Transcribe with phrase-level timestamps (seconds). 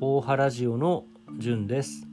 [0.00, 1.04] 大原ジオの
[1.38, 2.06] じゅんです。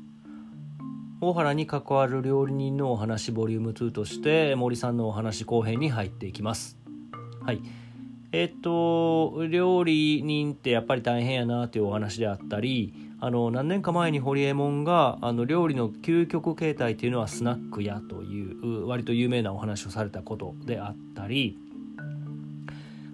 [1.20, 6.78] 大原に関わる料理人のお話ボリューム2として森さんのお話後編に入っていきます。
[7.44, 7.62] はい。
[8.32, 21.58] えっと料理人ってやっぱり大変やなというお話であったりあの何年か前にホリエモンがあの料理の究極形態っていうのはスナック屋という割と有名なお話をされたことであったり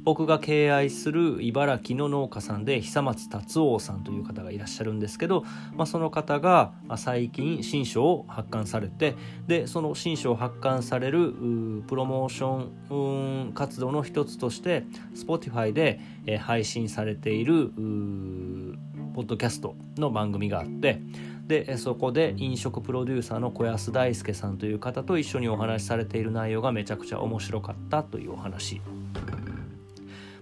[0.08, 5.44] 僕が敬愛する茨城の農家さんで久松達夫さんという方がいらっしゃるんですけど、
[5.76, 9.16] まあ、その方が最近新書を発刊されて
[9.48, 11.34] でその新書を発刊される
[11.88, 16.00] プロモーション活動の一つとして Spotify で
[16.40, 17.68] 配信されている
[19.14, 21.02] ポッドキャストの番組があって
[21.48, 28.80] でそこで飲食プロデューサーの小安大輔さんという方と一緒にお話しされている内容がめちゃくちゃ面白かったというお話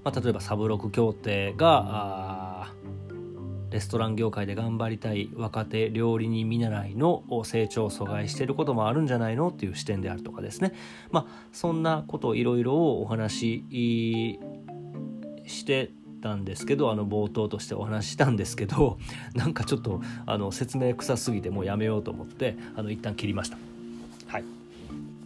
[0.06, 2.68] まあ、例えばサブロク協定が
[3.72, 10.74] レストラン業界で頑張りたい若手料理人見習いの成長を阻害していることもあるんじゃないのっていう視点であるとかですね
[11.12, 14.40] まあそんなことをいろいろお話し
[15.48, 15.90] して
[16.22, 19.00] たんですけどあの冒頭としてお話ししたんですけど
[19.34, 23.58] なんかちょっとあの説明臭すぎてもうやめようと思ってあの一旦切りました。
[24.28, 24.44] はい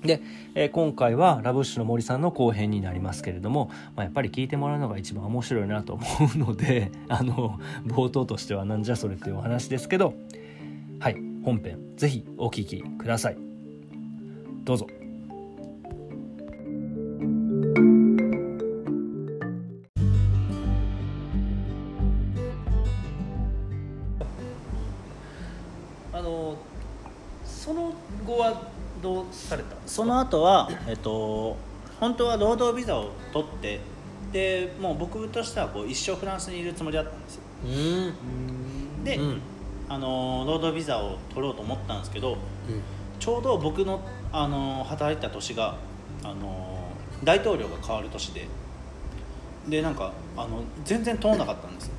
[0.04, 0.22] で、
[0.56, 6.04] えー、今回はラブッシュの森さんの後編になりますけれども、まあ、やっぱり聞いてもらうのが一番面白いなと思
[6.36, 10.14] うので あの冒頭としてはなんじゃそれっていうお話ですけど
[11.00, 13.38] はい本編ぜひお聴きください。
[14.64, 14.99] どうぞ。
[30.20, 31.56] の後はえっと
[32.00, 33.80] 本当は労働ビザを取って
[34.32, 37.42] でもう僕としてはこう一生フランスにいるつもりだったんですよ。
[39.04, 39.42] で、うん、
[39.88, 42.38] あの労働ビザを取ろうと思ったんですけど、うん、
[43.20, 45.76] ちょうど僕のあの働いた年が
[46.24, 46.90] あの
[47.24, 48.48] 大統領が変わる年で
[49.68, 51.94] でなんかあの全然通らなかったんですよ。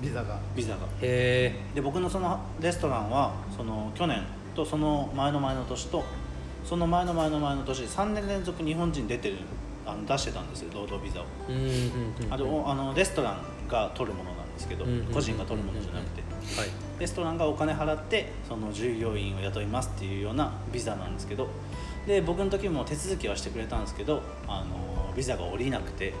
[0.00, 0.38] ビザが。
[0.54, 0.86] ビザが。
[1.00, 4.22] で僕のそのレストランはその去年
[4.54, 6.04] とその前の前の年と
[6.64, 9.36] その前の前の前の年3年連続日本人出てる
[9.84, 11.24] あの出してたんですよ労働ビザを、
[12.30, 16.22] あのあのレストランが取るものなんですけど、個人が取るものじゃなくて、
[16.60, 16.70] はい、
[17.00, 21.48] レストランがお金払ってその従業員を雇いますっていうようなビザなんですけど。
[22.06, 26.12] で僕の時も手続きはしてくれたんですけどあのビザが下りなくて。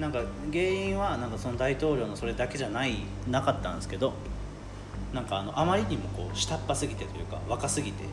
[0.00, 0.20] なんか
[0.52, 2.96] 原因はなんかその大統領のそれだけじゃない
[3.30, 4.12] なかったんですけど。
[5.14, 8.04] なんかあのあまりにもこう下っ端すぎてというか若すぎて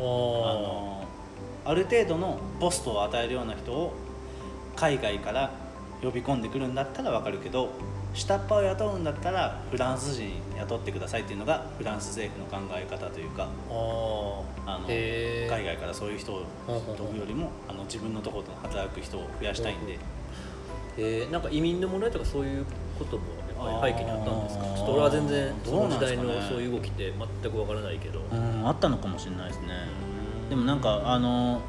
[0.00, 1.04] あの
[1.64, 3.92] ある程度のポストを与えるような人を
[4.76, 5.50] 海外から
[6.02, 7.70] 呼び込んでくるんだったら分かるけど
[8.14, 13.48] 下っ端を雇うんだったらフランス人雇ってくださいっていうのがフランス政府の考え方というか
[14.66, 19.98] あの海外からそういう人を飛ぶよりもあの自分のところで働く人を増やしたいんで、
[20.96, 22.66] えー、なんか移民の問題とかそういう
[22.98, 23.22] ことも
[23.82, 24.64] 背景にあったんですか？
[24.64, 27.12] ちょっと俺は全然その時代のそういう動きって
[27.42, 29.68] 全く分からないけど、うんあったのかもしれないですね。
[30.50, 31.60] でもなんかあの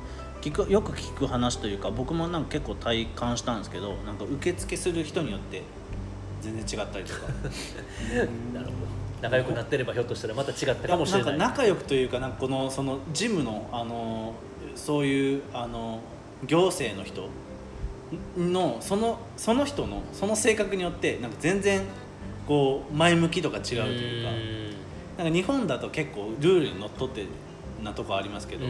[0.42, 5.62] 聞くよく聞く話というか僕もなんか結構体感したんですけどなんか受付する人によって
[6.42, 7.20] 全然違ったりとか。
[8.54, 8.72] なるほど。
[9.22, 11.38] 仲良くなってればひょっとしたらまた違ったかもしれない。
[11.38, 14.34] 仲良くというかなんかこのその事務のあの
[14.76, 16.00] そういうあの
[16.48, 17.30] 行政の人
[18.38, 21.82] のそのその人のその性格によってなんか全然
[22.48, 24.32] こう前向きとか違うというか。
[25.18, 27.26] なんか日本だと結構ルールにのっとって
[27.84, 28.66] なとこありますけど。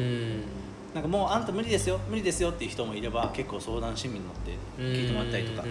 [0.93, 5.65] なんかもうあんた無理ですよ無理ですよっていう人もいれば結構相談親身に乗って聞いてもらったりとか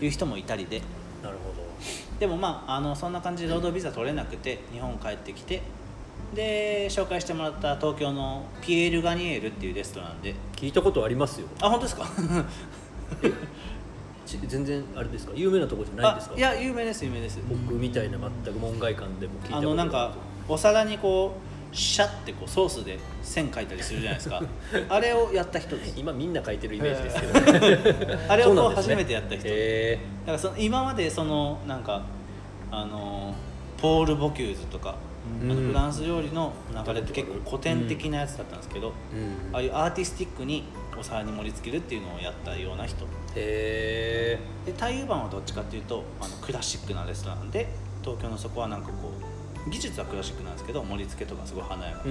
[0.00, 0.82] いう人もいたりで。
[1.22, 1.68] なるほど。
[2.18, 5.62] でもまああのそんな感じで労働ビザ取れなくて日本帰ってきて
[6.34, 10.34] で紹介してもらった東京のピエール・ガニエールっていうレストランで。
[10.56, 11.46] 聞いたことありますよ。
[11.60, 12.04] あ本当ですか？
[14.46, 15.32] 全然あれですか？
[15.34, 16.36] 有名なとこじゃないですか？
[16.36, 17.38] いや有名です有名です。
[17.48, 20.14] 僕みたいな全く門外観でも聞いたあのなんか
[20.48, 21.34] お皿にこ
[21.72, 24.42] うシャッてこうソースで線描いたりするじゃないですか。
[24.88, 25.94] あれをやった人です。
[25.98, 29.92] 今みんな描いてるイメージですけど、ね、 あれをこう初めてやった人、ね、
[30.24, 32.02] だからその今までそのなんか
[32.70, 33.34] あの
[33.78, 34.96] ポール・ボキューズとか、
[35.42, 36.52] うん、あのフランス料理の
[36.86, 40.64] 流れって結構古典的なやつだったんですけど、うん、ああいうアーティスティックに
[40.98, 43.04] お皿に盛り付けるっていうのをやったような人。
[43.34, 47.68] へえ太陽版はどっちかっていうとあのクラシックなレストランで
[48.02, 49.12] 東京のそこはなんかこ
[49.66, 52.04] う技術はクラシックなんですけど盛り付けとかすごい華やかな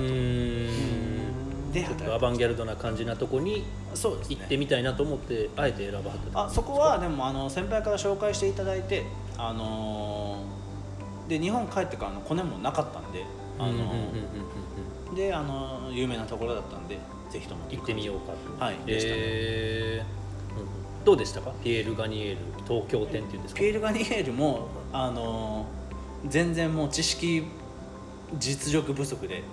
[1.74, 3.64] でちょっとアバンギャルドな感じなとこに
[3.94, 9.04] 行ってみたいなと思ってあえて選ばはったあそこはでもあの先輩から紹介していただいて
[9.38, 13.26] あのーで日本帰ってからのコネもなかったんで
[13.60, 16.98] あのであの有名なところだったんで
[17.30, 18.64] ぜひとも行ってみようかと。
[18.64, 18.76] はい。
[18.86, 19.16] でしたね。
[19.20, 20.68] えーうん
[21.06, 21.52] どうでしたか？
[21.64, 22.38] ピエール・ガニエール
[22.68, 23.60] 東京店っていうんですか？
[23.62, 27.44] ピエール・ガニエールもあのー全然もう知識
[28.40, 29.44] 実力不足で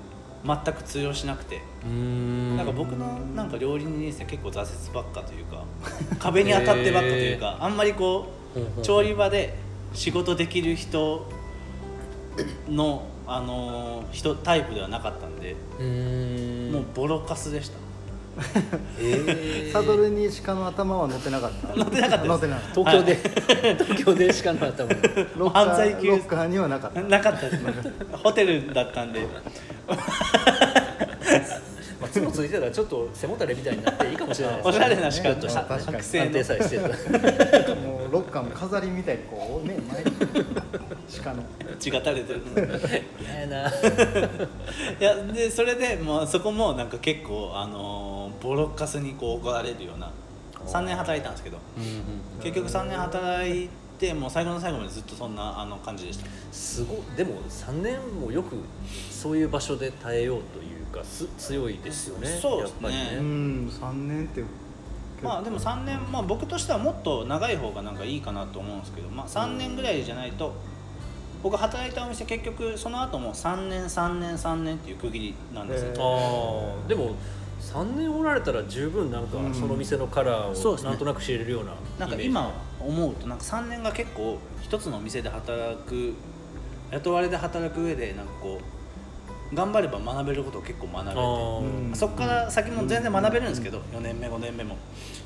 [0.45, 1.61] 全く通用しなくて。
[1.89, 2.57] ん。
[2.57, 3.07] なんか僕の
[3.37, 5.63] なんか料理人生結構挫折ばっかというか
[6.19, 8.27] 壁に当たってばっかというかあんまりこ
[8.79, 9.55] う調理場で
[9.93, 11.27] 仕事できる人
[12.69, 16.71] の、あのー人タイプではなかったんでうー。
[16.71, 17.79] んもうボロカスでした。
[19.01, 19.71] えー。
[19.73, 21.77] サドルに鹿の頭は乗ってなかった。
[21.77, 22.75] 乗ってなかった乗ってなかった。
[22.75, 23.17] 東京で、
[23.85, 24.91] 東京でしかなかったも。
[24.91, 24.93] ん
[25.37, 27.01] ロッカ犯罪ロッカーにはなかった。
[27.03, 27.63] なかったです。
[28.13, 29.21] ホテルだったんで
[32.21, 36.25] まあ、角ついてたらちょっと背もたれみたいになっていいかもしれないですおしゃれなね鹿と確かに白製の。
[36.27, 37.75] 安定さえしてた。
[37.75, 40.11] もうロッカーの飾りみたいにこうね前に
[41.23, 41.43] 鹿の。
[41.79, 42.43] 血が垂れてる
[43.21, 43.69] 嫌やな。
[43.69, 43.73] い
[45.01, 50.11] やでそれでもうそこもなんか結構あのーボロカスにこう怒られるような
[50.67, 51.59] 3年働いたんですけど。
[52.43, 53.69] 結局3年働い
[53.99, 56.27] てもう最後の最後までずっとそんなあの感じでした。
[56.53, 58.57] すごいでも3年もよく
[59.11, 62.89] そういう場所で耐えようというかす強いですよねそうですね。
[62.89, 64.45] やっぱりうねん3年って
[65.23, 70.53] まあでも3年、まあ、僕としてはもっと長い方がなんかいいかなと思うんですけど、まあ、3年ぐらいじゃないと
[71.43, 77.15] 僕働いたお店結局その後も3年3年3年っていう区切りなんですよ、ああでも
[77.61, 79.55] 3年おられたら十分なんかうん。
[79.55, 82.01] その店のカラーをなんとなく知れるようなイメージ。
[82.01, 86.15] なんか今思うとなんか3年が結構一つの店で働く
[86.91, 88.84] 雇われで働く上でなんかこう
[89.55, 94.77] 頑張れば学べることを結構学べてそこから先も全然学べるんですけど4年目5年目も。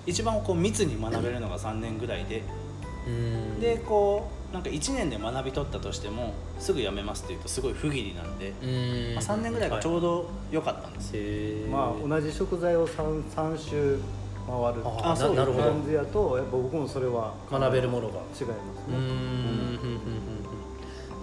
[0.07, 2.43] 一番こう密に学べるのが3年ぐらいで
[3.07, 3.61] うん。
[3.61, 9.15] でこうなんか1年で学び取ったとしてもすぐ辞めますっていうとすごい不義理なんで、うん。
[9.15, 11.71] まあ、3年ぐらいがちょうど良かったんですよ、へー。
[11.71, 13.99] まあ同じ食材を 3, 三周
[14.47, 15.65] 回るああそうななるほど。
[15.69, 18.15] 感じやとやっぱ僕もそれは学べるものが。
[18.15, 18.49] 違いますね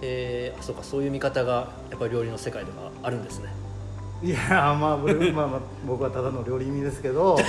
[0.08, 3.48] えーあそうかそういう見方がやっぱり料理の世界ではあるんですね。
[4.22, 7.42] いやーまあ僕,、まあ、まあ僕はただの料理人ですけど は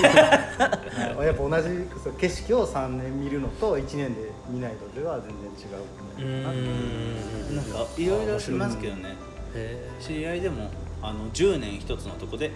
[1.23, 1.87] いやっぱ同じ
[2.19, 6.51] 景色を3年見るのと1年で見ないのでは全然違うな。
[6.51, 7.63] ん。
[7.63, 9.15] かいろいろしますけどね。
[9.53, 10.69] へ知り合いでも
[11.01, 12.51] あの10年一つのとこで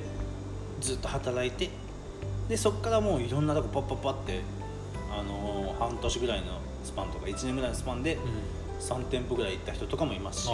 [0.81, 1.69] ずっと働いて
[2.49, 4.41] でそこからもういろんなとこパッパッパって
[5.11, 6.45] あの半年ぐらいの
[6.83, 10.49] スパンとか1年ぐらいのスパンでーうん3店舗ぐらい行った人とかもいますし。
[10.51, 10.53] あ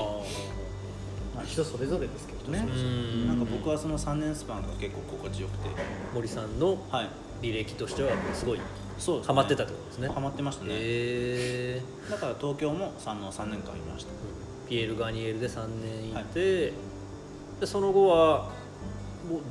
[1.35, 2.59] まあ、人それぞれですけどね。
[3.27, 5.69] なんか僕はその3年スパンが結構心地よくて。
[6.13, 7.09] 森さんのはい。
[7.39, 8.59] 履歴としてはすごい
[8.97, 9.27] そうですね。
[9.27, 10.07] ハマってたってことですね。
[10.07, 10.75] ハマってましたね、へ
[11.77, 14.09] えだから東京も3の3年間いました。
[14.67, 16.73] ピエール・ガニエルで3年いて、
[17.59, 18.49] でその後は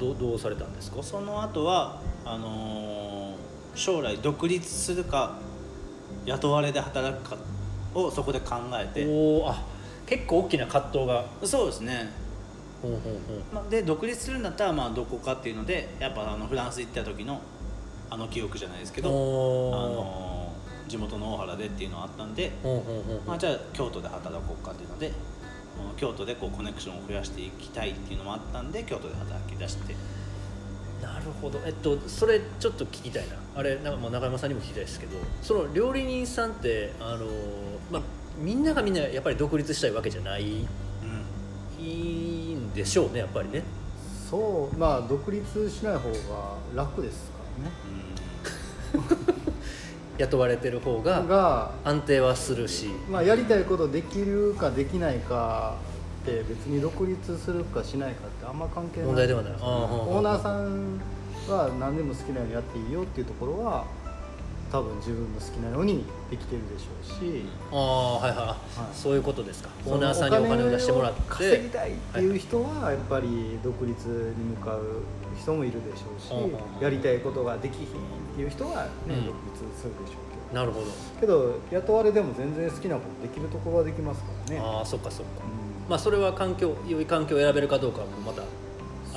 [0.00, 1.00] どうどうされたんですか？
[1.00, 3.36] その後はあのー
[3.76, 5.38] 将来独立するか
[6.24, 7.36] 雇われで働くか
[7.94, 9.06] をそこで考えて。
[9.06, 9.62] おおあ
[10.06, 11.24] 結構大きな葛藤が。
[11.42, 12.08] そうですね、
[12.80, 17.40] ほうほうほまあ、で独立するんだったらまあどこかっていうのでやっぱあのフランス行った時の
[18.08, 20.36] あの記憶じゃないですけうど、あのー
[20.88, 22.52] 地元の大原でっていうのがあったんで、
[23.26, 29.94] まあ、じゃあ京都で働こうかっていうのでうん京都でこうコネクションを増やしていきたいっていうのもあったんで京都で働き出して
[31.06, 31.60] なるほど。
[31.64, 33.36] えっとそれちょっと聞きたいな。
[33.54, 37.26] あれなんかもう中山さんにも聞きたいですけどその料理人さんってあの
[37.90, 38.02] まあ
[38.38, 40.66] みんながみんなやっぱり独立したいわけじゃない
[41.78, 43.62] うんいいんでしょうねやっぱりね。
[44.28, 49.36] そうまあ独立しない方が楽ですからね。
[50.18, 52.88] 雇われてる方がが、安定はするし。
[53.10, 55.76] まあ、やりたいことできるかできないか
[56.26, 59.06] って別に独立するかしないかってあんま関係ない。
[59.06, 59.52] 問題ではない。
[59.52, 61.00] オーナーさん
[61.48, 63.84] は何でも好きなようにやっていいよっていうところは
[64.72, 68.56] 多分自分の好きなようにできてるでしょうし、ああはいはい、はい。
[68.92, 69.70] そういうことですか。
[69.86, 71.22] オーナーさんにお金を出してもらって。
[71.28, 74.80] 稼ぎたいっていう人はやっぱり独立に向かう
[75.40, 77.88] 人もいるでしょうし、うんうんうんやりたいことができひんっ
[78.36, 79.26] ていう人はね、うん。
[79.26, 80.18] 独立するでしょ
[80.52, 80.86] うなるほど、
[81.20, 84.60] けどけど雇われでも全然好きなことできるところはできますからね。
[84.62, 88.42] ああそっかそっか、うんまあそれは環境良い環境を選べるかどうかもまた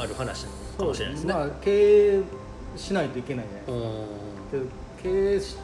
[0.02, 1.34] ある話なのかもしれないですね。
[1.34, 2.22] まあ、経営
[2.76, 3.96] しないといけないじゃないです
[4.52, 4.58] か。
[4.58, 4.62] う
[5.02, 5.58] けど経営し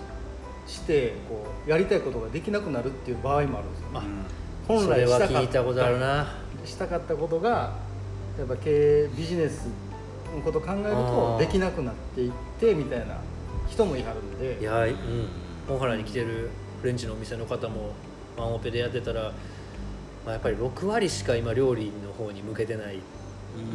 [0.68, 4.00] してこうやりたいことができなくなるっていう場合もあるんですよ、あ
[4.70, 4.82] うん。
[4.82, 6.28] んそれは本来したか聞いたことあるな。
[6.66, 7.74] したかったことが
[8.38, 9.68] やっぱ経営ビジネス
[10.44, 13.18] ことを考えるとできなくなっていってみたいな
[13.70, 14.60] 人もいはるんで。
[14.60, 14.96] いやうん。
[15.68, 16.50] 大原に来てる
[16.82, 17.94] フレンチのお店の方も
[18.38, 19.32] ワンオペでやってたら、
[20.26, 22.98] まあ、やっぱり6割しか今料理の方に向けてない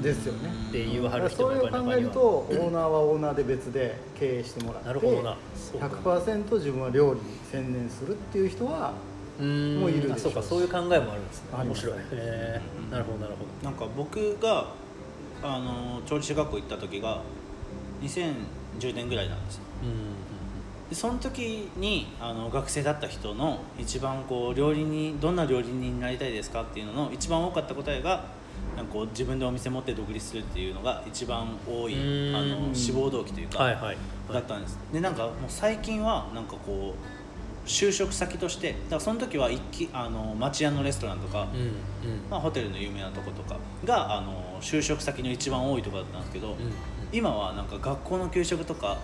[0.03, 0.51] ですよね。
[0.69, 5.37] って言わはる人もそれを考えやっぱり中にはるとオーナーはオーナーで別で経営してもらってなるほどな。
[5.55, 5.87] そうか。
[5.87, 8.93] 100%自分は料理に専念するっていう人は
[9.39, 9.81] うーん。
[9.81, 10.43] もういるでしょうあそうか。
[10.43, 11.49] そういう考えもあるんですね。
[11.57, 11.87] あります。
[11.87, 11.97] 面白い。
[11.99, 14.73] へえなるほどなるほなんか僕が
[15.43, 17.23] あの調理師学校行った時が
[18.03, 19.63] 2010年ぐらいなんですよ。
[19.83, 20.30] どうん
[20.91, 28.25] でその時にあの学生だった人の一番こう料理人どんな料理人になりたいですかっていうのの一番多かった答えが
[28.77, 32.37] なんかこう自分でお店持って独立するっていうのが一番多いうん。
[32.37, 33.97] あの志望動機というか、はいはい。
[34.33, 34.79] だったんです。
[34.93, 41.75] でなんかもう最近はなんかこう就職先としてだからその時は一気あの町屋のレストランとか、うんうん。
[42.29, 46.57] まあ、ホテルの有名なとことかがあの就職先の一番多いところだったんですけど、うん。
[47.13, 48.99] 今はなんか学校の給食とか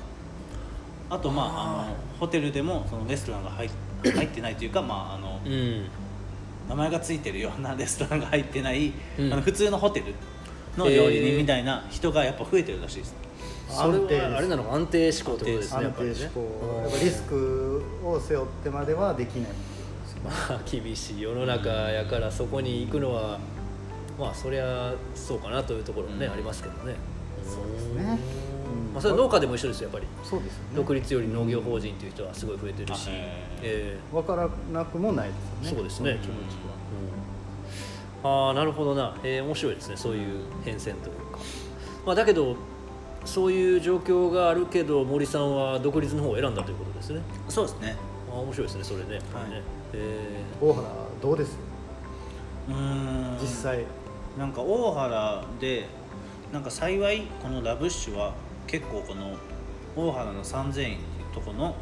[1.09, 3.71] あとまああのホテルでもそのレストランが入っ
[4.05, 5.87] 入ってないというか、まあ、あのうん。
[6.69, 9.33] 名前がついてるようなレストランが入ってない、うん。
[9.33, 10.07] あの普通のホテル
[10.77, 13.15] の料理人みたいな人がやっぱ増えてるらしいです、
[13.69, 14.23] それ安定です。
[14.33, 16.15] はあれなのか安定志向ってことですね安やっぱりね。
[16.15, 16.41] 定志向。
[16.83, 19.51] やっぱリスクを背負ってまではできない。
[20.25, 23.39] まあ厳しい世の中やからそこに行くのは
[24.19, 26.33] まあそりゃそうかなというところもね、うん。
[26.33, 26.97] ありますけどね。
[27.45, 28.19] そうですね。
[28.41, 28.46] うん
[28.97, 30.07] まあ、それは農家でも一緒ですよやっぱり。
[30.25, 30.69] そうですよね。
[30.75, 33.11] 独立より農業法人っていう人はすごい増えてるし、
[33.63, 35.35] え分からなくもないで
[35.69, 35.77] すよね。
[35.77, 36.13] そうですね。
[36.15, 36.39] の気持ちは。
[38.25, 38.47] うん。
[38.49, 39.99] ああなるほどな、えー面白いですね。
[39.99, 41.39] そういう変遷というか、
[42.07, 42.57] まあ、だけど
[43.27, 47.21] そういう状況があるけど森さんは独立の方を選んだということですね。
[47.51, 47.97] そうですね。
[48.31, 49.23] あー面白いですねそれね、はい。
[49.93, 50.89] え大原
[51.21, 51.59] どうです？
[52.71, 53.39] うーん。
[53.39, 53.85] 実際。
[54.39, 55.87] なんか大原で
[56.53, 58.33] なんか幸いこのラブッシュは
[58.67, 59.37] 結構この
[59.97, 61.75] 大原の三千院っていうとこの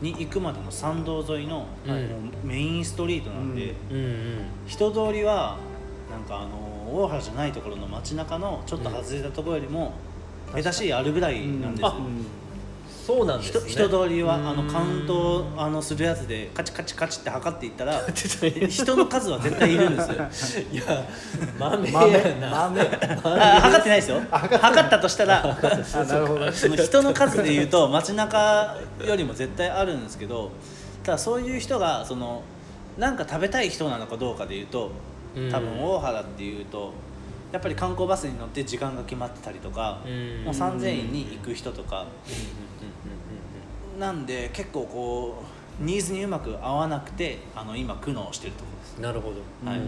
[0.00, 1.92] に行くまでの参道沿いの、うん。
[1.92, 5.56] もうメインストリートなんで、うんうん人通りは
[6.10, 9.92] なんかあの大原じゃないところの街中のちょっと外れたところよりも
[10.52, 12.26] 下手しいあるぐらいなんですよ、うん
[13.08, 13.70] そうなんです人ね。
[13.70, 20.66] 人通りはうんあのカウントをあのするやつでカチカチカチって測っていったら人 人の数は絶対いるんですよ。
[20.70, 21.06] いや
[21.58, 22.50] 豆豆やな。
[22.68, 22.80] 豆？
[22.82, 24.20] あ測ってないですよ。
[24.30, 25.56] 測ったとしたら
[26.76, 30.50] 人の数でいうと街中よりも絶対あるんですけど
[31.02, 32.42] ただそういう人がその
[32.98, 34.90] なんか食べたい人なのかどうかでいうと
[35.34, 35.50] うん。
[35.50, 36.92] 多分大原っていうと
[37.52, 40.44] やっぱり観光バスに乗って時間が決まってたりとかうん。
[40.44, 42.97] もう3000円に行く人とかう
[43.98, 45.42] なんで結構こ
[45.80, 48.98] うニーズにうまく合わなくてあの今苦悩してるところです。
[48.98, 49.70] んなるほど。
[49.70, 49.80] はい。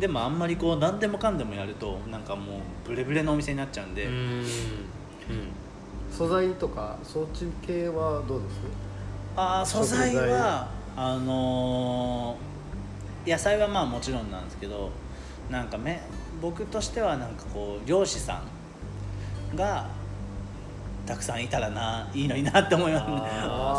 [0.00, 4.12] でもあんまりこう何でもかんでもやるとなんかもうブレブレのお店になっちゃうんで、うん。
[4.12, 4.46] うん。
[6.10, 8.60] 素材とかそっち系はどうです？
[9.36, 14.90] あー素材はあのー野菜はまあもちろんなんですけど
[15.50, 16.00] なんかめ
[16.40, 18.40] 僕としてはなんかこう漁師さ
[19.52, 19.88] んが
[21.06, 23.06] たくさんいたらないいのになって思います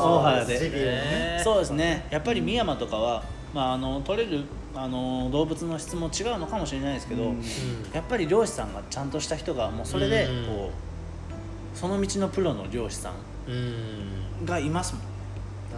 [0.03, 1.41] 大原 でね。
[1.43, 2.07] そうですね。
[2.10, 4.43] やっぱり深山とかは、まあ、あの取れる
[4.75, 7.41] あの動物の質も違うのかもしれないですけど、うん。
[7.93, 10.46] やっぱり漁師さんがちゃんとした人がもうそれでうん。
[10.46, 10.72] こ
[11.75, 13.13] うその道のプロの漁師さん
[13.48, 14.46] うん。
[14.46, 15.03] がいますもん。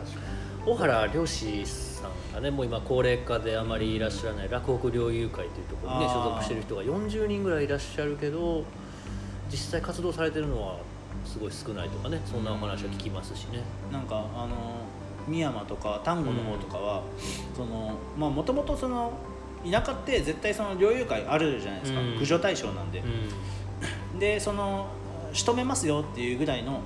[0.05, 0.29] 確か
[0.65, 8.63] 小原漁師さんがねもう今高齢化であまりいらっしゃらない洛北猟友会というところにね所属してる人が40人ぐらいいらっしゃるけど
[9.49, 10.75] 実際活動されてるのは
[11.25, 13.61] すごい少ないとかねそんなお話は聞きますしね。
[13.91, 14.81] なんかあの
[15.27, 17.03] 深山とか丹後の方とかは、
[17.55, 19.13] そのまあもともとその
[19.63, 22.07] 田舎って絶対その猟友会あるじゃないですか、うん。
[22.11, 23.03] 駆除対象なんで、
[24.17, 24.87] でその
[25.33, 26.81] 仕留めますよっていうぐらいの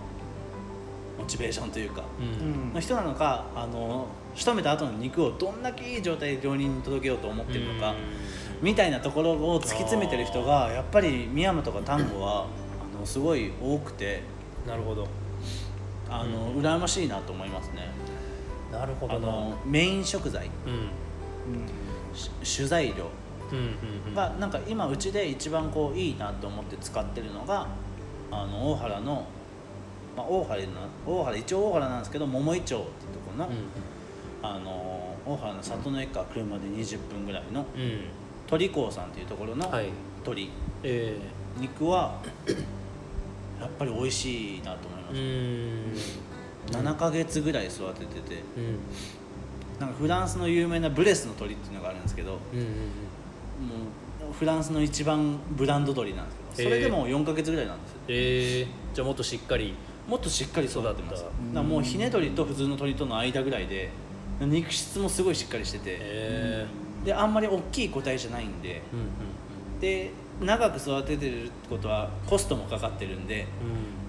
[1.18, 2.48] モチベーションというか、うん。
[2.48, 2.74] うん。
[2.74, 7.94] の人なのかあの仕留めた後の肉をどんだけいい状態で料理人に届けようと思ってるのか、
[8.62, 12.48] みたいなところを突き詰めてる人がやっぱり深山とか丹後は
[13.04, 14.22] あのすごい多くて
[14.66, 15.06] なるほど。
[16.10, 17.90] あの、羨ましいなと思いますね。
[18.72, 19.28] なるほどな。
[19.28, 20.50] あのメイン食材。
[20.66, 22.16] うん。
[22.16, 23.10] し主材料。
[23.52, 23.68] うんうん
[24.08, 24.16] うん。
[24.16, 27.68] がなんか今うちで一番こういいなと思って使ってるのが
[28.32, 29.26] あの大原の、
[30.16, 30.68] まあ、大原な
[31.06, 33.50] 大原一応大原なんですけど桃井町っていうところの,、
[34.42, 37.82] あの大原の里の駅から車で20分ぐらいのうん。
[37.82, 38.00] うん
[38.46, 39.90] 鳥香さんっていうところのはい。
[40.18, 40.50] 鶏、
[40.84, 41.18] え。
[41.58, 42.22] 肉は
[43.64, 46.86] やっぱり美味しいなと思いまー、うす、ーん。
[46.86, 48.44] 7ヶ月ぐらい育ててて。
[48.58, 48.80] うん。
[49.80, 52.66] なんかフランスの有名なブレスの鳥っていうのがあるんですけどもうんうん。
[52.66, 52.70] う
[54.34, 57.98] フランスの一番ブランド鳥なんですけそれでも4か月ぐらいなんですよ。
[58.08, 59.74] えー、じゃあもっとしっかり。
[60.08, 61.26] もっとしっかり育ってます。
[61.54, 63.90] だもうひね鶏と普通の鶏との間ぐらいで
[64.42, 65.84] 肉質もすごいしっかりしてて。
[66.00, 66.66] え
[67.06, 68.70] であんまり大きい個体じゃないんで。
[68.70, 69.80] ー、うんうん。
[69.80, 70.12] で
[70.42, 73.48] 長く育ててるってことはコストもかかってるんで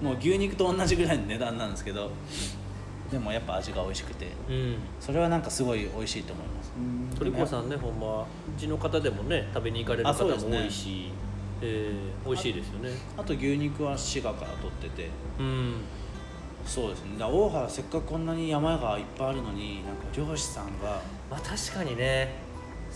[0.01, 0.07] うん。
[0.07, 2.11] もう牛肉と同じぐらいの値段なんですけど
[3.11, 4.77] でもやっぱ味が美味しくてうん。
[4.99, 6.73] それはなんかすごい美味しいと思います。
[6.77, 8.25] うん鳥子さんねほんまう
[8.59, 11.11] ちの方でもね食べに行かれる方も多いし、
[11.61, 12.89] えー、美味しいですよね。
[13.17, 15.09] あと牛肉は滋賀から取ってて。
[15.39, 15.75] うん。
[16.65, 17.23] そうですね。
[17.23, 22.44] 大原せっかくこんなに山がいっぱいあるのになんか漁師さんがまあ確かにね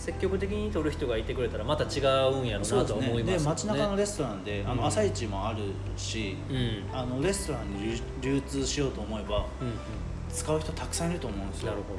[0.00, 1.98] 積極的に取る人がいてくれたらまた違
[2.32, 3.32] うんやろうなとは思いね。
[3.34, 4.78] ますで街中のレストランであうん。
[4.78, 5.58] の朝市もある
[5.96, 6.56] し、うん。
[6.56, 9.44] うんあのレストランに流流通しようと思えばうん。
[10.32, 11.72] 使う人たくさんいると思うんですよ。
[11.72, 11.98] なるほど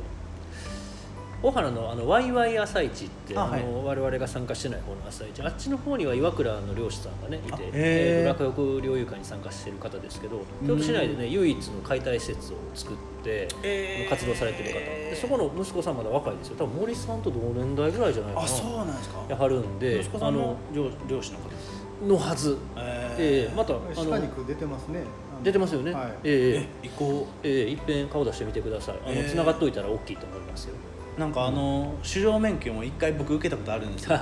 [1.41, 3.63] 小原のあのワイワイ朝市ってああはい。
[3.63, 5.41] の我々が参加してない方の朝市。
[5.41, 14.09] あっちの方には岩倉の漁師さんがねいあて、えー落浴猟友会に参加している方ですけど京都市内でね唯一の解体施設を作って、えー。
[14.09, 14.75] 活動されてる方。
[14.75, 16.57] でそこの息子さんまだ若いですよ。
[16.57, 18.45] 多分森さんと同年代ぐらいじゃないかな。
[18.45, 19.25] あそうなんですか。
[19.27, 25.01] やはるんで息子さんの漁漁師の方ですあののはず、ええーまた鹿肉出てますね。
[25.43, 26.13] 出てますよね、はい。
[26.23, 26.93] ええ行
[27.23, 28.95] こえええいっぺん顔出してみてください。
[29.05, 29.29] あの、えー。
[29.29, 30.75] 繋がっといたら大きいと思いますよ。
[30.75, 34.17] うなんかあの狩猟免許も一回僕受けたことあるんですよ。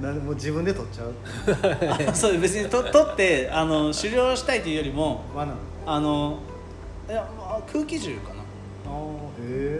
[0.00, 1.12] なんでもう自分で取っちゃう。
[2.10, 5.52] あそう別にと取ってあの狩猟したいというよりも罠。
[5.84, 6.38] あの
[7.08, 8.36] いやまあ空気銃かな。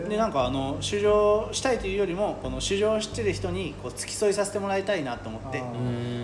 [0.09, 5.61] でなんかあの狩猟したいというよりもこの狩猟してる人にこう付き添いさせてもらいたいなと思って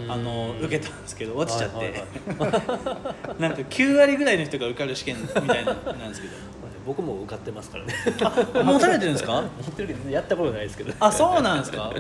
[0.08, 2.02] ああの受けたんですけど落ちちゃって、はいはい
[3.40, 6.28] なんか9割ぐらいの人が受かる試験みたいななんですけ
[6.86, 7.94] 僕も受かってますからね。
[8.54, 9.40] どもう食べてるんですか？
[9.40, 10.92] 持ってるけどやったことないですけど。
[11.00, 11.92] あそうなんですか？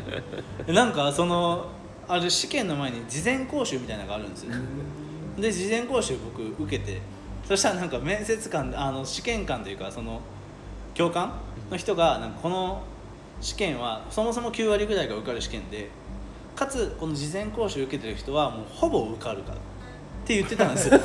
[0.68, 1.66] なんかその
[2.08, 4.52] あれ試験の前に事前講習みたいなのがあるんですよ。
[5.38, 7.00] で事前講習僕受けて
[7.48, 10.20] そしたらなんか面接官あの試験官というかその
[10.94, 11.32] 教官
[11.70, 12.82] の人がなんかこの
[13.40, 15.88] 試験はそもそも9割ぐらいが受かる試験で
[16.54, 19.58] かつこの事前講習受けてる人はもうほぼ受かるから
[20.22, 21.00] って言ってたんですよ。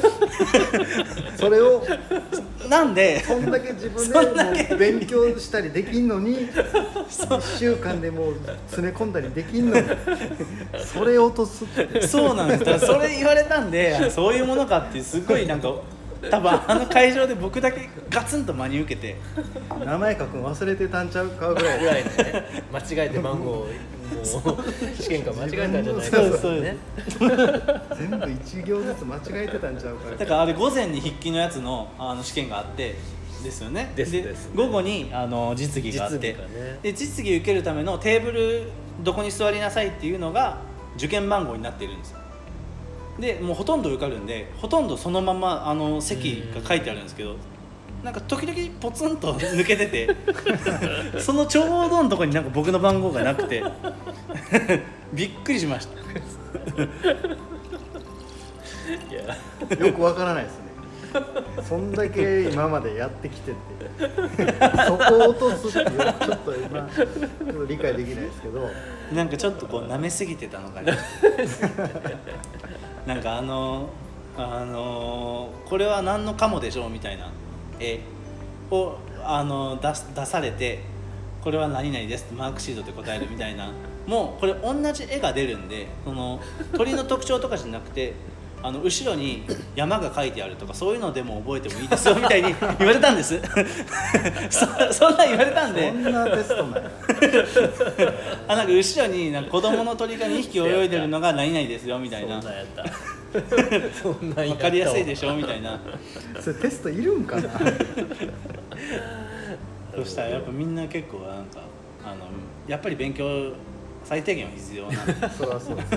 [1.37, 1.83] それを
[2.69, 4.63] なんでそんだけ自分そんだけ。
[4.63, 8.35] で勉強したりできんのに1週間でもう
[8.67, 9.87] 詰め込んだりできんのに
[10.93, 12.05] それを落とすって。
[12.05, 12.63] そうなんです。
[12.63, 15.73] だそれ言われたんであそういうものかってすごいなんか
[16.29, 19.15] 多分あの会場で僕だけガツンと真に受けて。
[19.85, 23.67] 名前書くの忘れてたんちゃうかぐらいぐらいのね間違えて番号を
[24.15, 26.77] もう試験官間違えたんじゃないかそうそうね
[27.97, 32.95] 全部1行ずつ間違えてたんちゃうかだからあれ午前に筆記のやつのあの試験があって
[33.43, 33.91] ですよね。
[33.95, 34.49] ですです。
[34.55, 36.17] 午後にあの実技があって。
[36.17, 36.79] 実技がね。
[36.81, 38.63] で実技受けるためのテーブル
[39.03, 40.57] どこに座りなさいっていうのが
[40.95, 42.17] 受験番号になっているんですよ。
[43.19, 47.35] でもうほとんど受かるんでほとんどそのままあの席が書いてあるんですけど
[48.03, 50.15] なんか時々ポツンと抜けてて
[51.19, 53.63] そのちょうどのとこになんか僕の番号がなくて
[55.13, 55.97] びっくりしました。
[59.13, 59.13] い
[59.79, 60.67] やよくわからないですね。
[61.67, 63.57] そんだけ今までやってきてて
[64.85, 67.07] そこを落とすっていうちょっと今ちょっ
[67.53, 68.69] と理解できないですけど。
[69.13, 70.93] なんかちょっとこう舐めすぎてたのかな。
[73.05, 73.89] なんかあの
[74.37, 77.29] あのこれは何のカモでしょうみたいな
[77.79, 77.99] 絵
[78.71, 80.79] をあの出す出されて
[81.41, 83.71] これは何々ですってマークシートで答えるみたいな。
[84.07, 86.39] もうこれ同じ絵が出るんでその
[86.77, 88.13] 鳥の特徴とかじゃなくて
[88.63, 89.43] あの後ろに
[89.75, 93.39] 山が書いてあるとかそういうのでも覚えてもいいですよみたいに 言われたんです。
[94.49, 95.91] そそんなん言われたんで。
[95.91, 96.91] そんなテストなんや。
[98.47, 102.41] あなんか後ろになんか子供の鳥が2匹泳いでるのが何々ですよみたいな。
[102.41, 102.83] そんなんやった
[104.01, 105.79] そんなんやった分かりやすいでしょみたいな
[106.39, 107.49] それテストいるんかな？
[109.95, 111.61] そしたらやっぱみんな結構なんか
[112.05, 112.25] あの
[112.67, 113.51] やっぱり勉強
[114.03, 115.03] 最低限は必要な。
[115.03, 115.89] んでそりゃそうです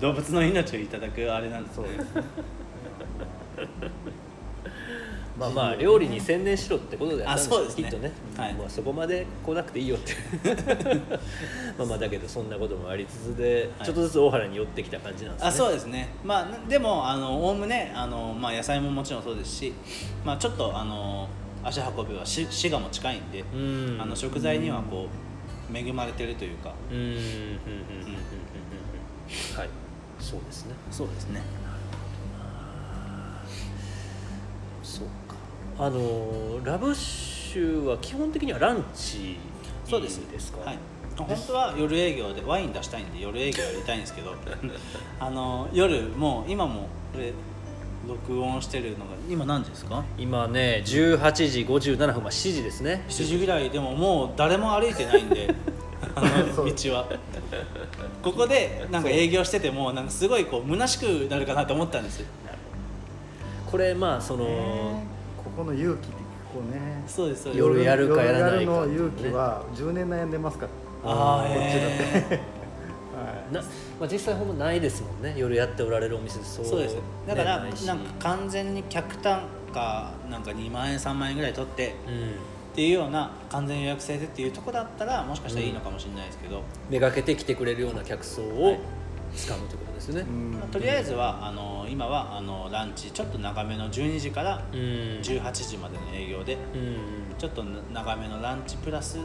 [0.00, 1.76] 動物の命をいただくあれなんです。
[1.76, 1.96] そうです
[5.38, 7.84] まあまあ料理に専念しろってことでやったんでしょあそうですね。
[7.84, 8.54] きっとね、はい。
[8.54, 10.14] まあ、そこまで来なくていいよって。
[11.78, 13.86] まあまあだけどそんなこともありつつで、はい。
[13.86, 15.48] ちょっとずつ大原に寄ってきた感じなんですね。
[15.48, 16.08] あそうですね。
[16.24, 19.72] まあでもあのおおむねあの、まあ、野菜ももちろんそうですし、
[20.24, 21.28] まあ、ちょっとあの
[21.62, 23.98] 足運びはし滋賀も近いんでうん。
[24.00, 25.08] あの食材にはこ
[25.72, 26.72] う恵まれてるというか。
[26.90, 26.96] うん。
[26.96, 27.04] うん。
[27.04, 27.10] うん。
[27.12, 27.14] うん。
[27.14, 27.16] うん。
[27.16, 27.16] うん。
[27.16, 27.20] う
[29.54, 29.58] ん。
[29.58, 29.68] はい。
[30.18, 30.74] そうですね。
[30.90, 31.40] そうですね。
[34.82, 35.36] そうか。
[35.78, 39.36] あのラブシュは基本的にはランチ
[39.84, 40.60] そうですですか？
[40.60, 40.78] はい、
[41.16, 44.34] 本当は夜営業でワイン出したいんで夜営業やりたいんですけど
[45.18, 47.32] あの夜もう今もこれ
[48.08, 50.04] 録音してるのが今何時ですか？
[50.16, 53.04] 今ね18時57分、まあ、7時ですね。
[53.08, 55.52] 7時ぐらいでももう誰も歩いてないんで
[56.14, 57.06] あの道は。
[58.22, 62.20] ここでなんか営業しててもなんかすごいこう虚しくなるかなと思ったんです。
[62.20, 62.26] よ
[63.70, 64.44] これまあその、
[65.42, 66.10] ここの勇気っ
[66.50, 67.02] てこうね。
[67.06, 67.60] そうですそうです。
[67.60, 68.72] 夜やるかやらないか。
[68.72, 71.10] 夜やるの勇気は10年悩んでますから。
[71.10, 72.34] ああこっちだって。
[72.34, 72.40] へ
[73.16, 73.54] はい。
[73.54, 73.60] な
[74.00, 75.34] まあ、実際ほんまないですもんね。
[75.36, 76.64] 夜やっておられるお店でそう。
[76.64, 76.96] ーそうです。
[77.26, 88.78] だからねなんか完全に客単価なんか2万円3万円ぐらい取ってうん、っていうような完全予約制でっていうとこだったらもしかしたらいいのかもしれないですけど、めがけて来てくれるような客層を
[89.34, 90.50] 掴むということですね、うん。
[90.52, 94.78] まあとりあえずはあの今はあのランチちょっと長めの12時からうん。
[95.20, 97.36] 18時までの営業でうん。
[97.38, 99.18] ちょっと長めのランチプラス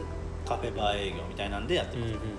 [0.46, 2.30] カフェバー営業みたいなんでやってます、うんうんうん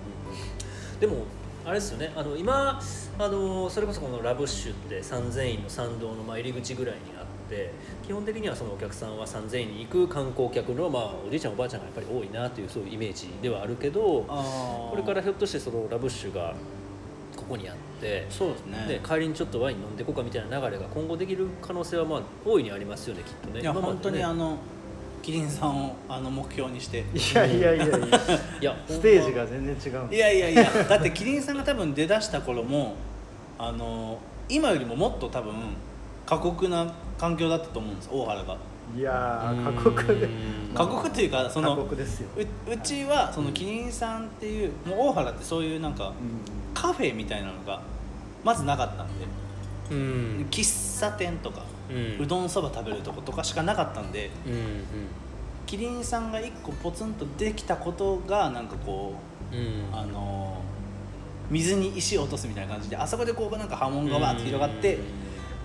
[1.00, 1.26] でも
[1.68, 2.14] あれですよね。
[2.16, 2.80] あの今
[3.20, 7.74] あのそれこそこのラブッシュって三千院の参道のまあ入り口ぐらいにあって
[8.06, 16.56] 基本的にはそのお客さんは三千院に行く観光客の、まあ、おじいちゃんおばあちゃんがやっぱり多いなというそういうイメージではあるけどこれからひょっとしてそのラブッシュが
[17.48, 18.86] ここにあってそうですね。
[18.88, 23.80] で帰りにちょっとワイン飲んでこうかみたいな流れが今後できる可能性はまあ大いにありますよねきっとねいやね。
[23.80, 24.58] 本当にあの
[25.22, 27.06] キリンさんをあの目標にして。
[27.14, 30.64] いやいやいやいやいや ステージが全然違うんいやいやいや。
[30.84, 32.96] だってキリンさんが多分出だした頃も
[33.58, 35.54] あの今よりももっと多分
[36.26, 38.58] 過酷な環境だったと思うんです大原が
[38.96, 40.14] いやー過酷で。
[40.14, 46.14] うん過酷っていうかそ過の酷ですよ、ううちはそのキリンさんっていうもう大原ってそういうなんかうん。
[46.76, 47.82] カフェみたいなのが
[48.44, 49.26] まずなかったんで。
[49.90, 50.48] うん。
[50.52, 52.24] 喫茶店とかうん。
[52.24, 54.30] うどんそば食べるとことかしかなかったんで。
[54.46, 54.84] うん
[55.66, 59.16] キリンさんが一個ポツンとできたことがなんかこ
[59.52, 59.66] うんうん。
[59.66, 60.62] うあの
[61.50, 65.00] 水に石を落とすみたいな感じであそこでこうなんか波紋がわーって広がって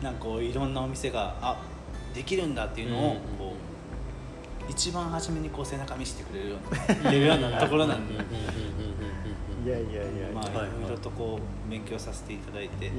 [0.00, 1.56] なんかこういろんなお店があ
[2.14, 3.18] できるんだっていうのをうん。
[3.38, 3.72] こう
[4.68, 6.56] 一番初めにこう背中見せてくれるよ
[7.02, 8.08] うないうようなところなん。
[8.08, 8.42] でうんうんうんうん
[9.60, 9.78] うんいや。
[9.78, 12.90] いやいやいや、まあいはいろいろとこう勉強させていただいて。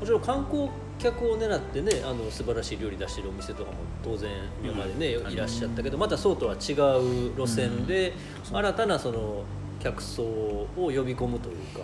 [0.00, 0.68] もちろん観光
[1.00, 4.30] 客を狙ってねあの素晴らしい料理出してるお店とかも当然
[4.62, 5.32] 今までね、うん。
[5.32, 8.12] いらっしゃったけどまたそうとは違う路線で、
[8.52, 9.44] 新たなその
[9.80, 11.80] 客層を呼び込むというか、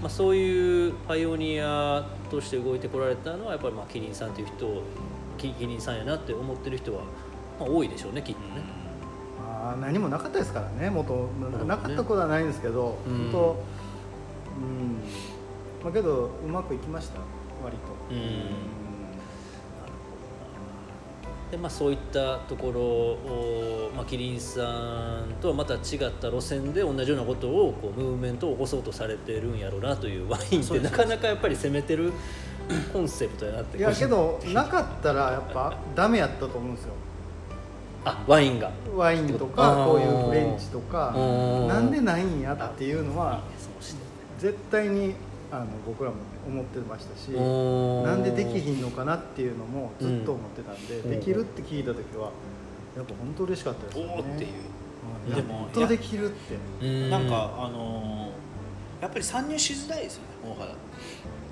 [0.00, 4.82] まあ、そういうパイオニアとして動いてこられたのはやっぱりまあキリンさんという人を
[5.36, 7.02] キキリンさんやなって思ってる人は、
[7.58, 8.62] まあ、多いでしょうねきっとね。
[9.38, 10.90] まあ何もなかったですからね。
[10.90, 11.28] 元
[11.66, 13.30] なかったことはないんですけど、うん。
[13.30, 13.64] 本当
[14.58, 14.96] うん。
[15.84, 17.20] まあけどうまくいきました
[17.62, 18.14] 割と。
[18.14, 18.76] うん。
[21.50, 24.62] でまあ、そういったところを、まあ、キリンさ
[25.20, 25.80] んとはまた違っ
[26.20, 32.12] た路線で同じようなことをこうムーブメントを起こそうとされてるんやろうなというワインってなかなかやっぱり攻めてる
[32.92, 33.78] コンセプトやなって。
[33.78, 36.92] いやけどなかったらやっぱダメやったと思うんですよ。
[38.04, 38.70] あワインが。
[38.94, 41.20] ワインとかこういうフレンチとかう
[41.64, 43.42] んなんでないんやっていうのは
[44.38, 45.14] 絶対に
[45.50, 51.10] あの僕らも思ってましたしうんなんでできひんのかなっていうのもずっと思ってたんで、うん。
[51.10, 52.30] できるって聞いた時は
[52.96, 54.14] やっぱ本当嬉しかったですよね。
[54.16, 54.50] おーっていう。
[54.50, 56.34] うんでもやっとできるっ
[56.80, 56.86] て。
[56.86, 57.10] うん。
[57.10, 58.46] なんかあのー
[59.02, 60.72] やっぱり参入しづらいですよね大原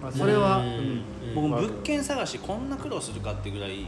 [0.05, 0.63] まあ、それは、
[1.35, 3.87] 僕物件探しこんな苦労するかってぐらい。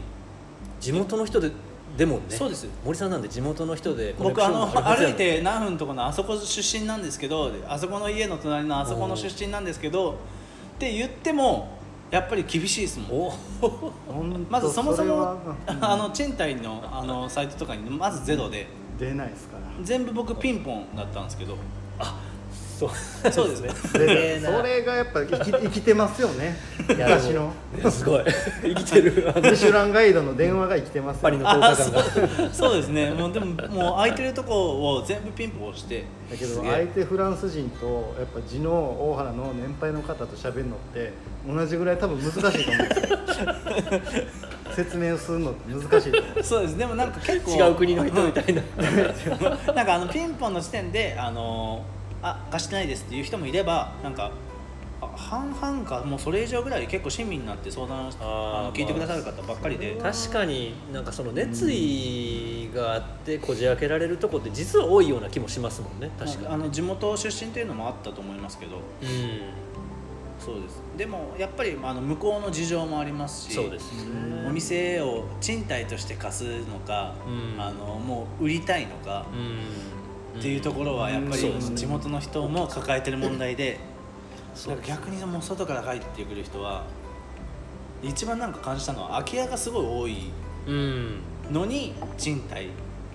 [0.79, 1.51] 地元の人で
[1.97, 10.15] でもねそうです森さんなんで地元の人で僕あの歩いて何分とかのあそこ出身なんですけどあそこの家の隣のあそこの出身なんですけどっ
[10.77, 11.75] て言っても
[12.11, 13.33] やっぱり厳しいですも
[14.23, 18.67] んまずそもそもうんあの賃貸のあのサイトとかにまずゼロで
[18.99, 21.57] 出ないですから全部僕ピンポンだったんですけど
[22.77, 23.31] そう。
[23.31, 23.69] そうですね。
[24.05, 26.55] でそれがやっぱ生き生きてますよね。
[26.95, 27.51] いや昔の。
[27.89, 28.23] すごい。
[28.61, 29.31] 生きてる。
[29.35, 31.21] あのミシュランガイドの電話が生きてますよ。
[31.23, 32.03] パリの10あ日間が。
[32.03, 32.49] そう。
[32.53, 33.09] そうですね。
[33.09, 36.03] もうでももう空いてるとこを全部ピンポン押して。
[36.29, 41.13] だけど相手フランス人とやっぱ地の大原の年配の方と喋るのって
[41.47, 44.21] 同じぐらい多分難しいと思うんですよ。
[44.75, 46.43] 説明するのって難しいと思う。
[46.43, 46.77] そうです。
[46.77, 47.51] でもなんか結構。
[47.51, 48.61] 違う国の人みたいな。
[49.73, 51.83] なんかあのピンポンの時点であの
[52.21, 54.31] あ貸してないですっていう人もいればなんか
[54.99, 66.47] あ半々かもうそれ以上ぐらい結構親身になって相談しあの聞いてくださる方ばっかりで、確かになんかその熱意があってこじ開けられるとこって実は多いような気もしますもんね確かに。
[66.47, 68.77] あの地元出身っていうのもあったと思いますけど。
[68.77, 68.79] う
[70.39, 70.81] そうです。
[70.95, 74.45] でもやっぱりあの向こうの事情もありますしんそうですね。
[74.47, 77.61] お店を賃貸として貸すのか、うん。
[77.61, 79.96] あのもう売りたいのか、うん
[80.37, 81.41] っていうところはやっぱり
[81.75, 83.79] 地元の人も抱えてる問題で
[84.85, 86.83] 逆にもう外から入ってくる人は
[88.03, 90.31] 一番なんか感じたのは空き家がすごい多い
[90.67, 91.19] うん。
[91.51, 92.69] のに賃貸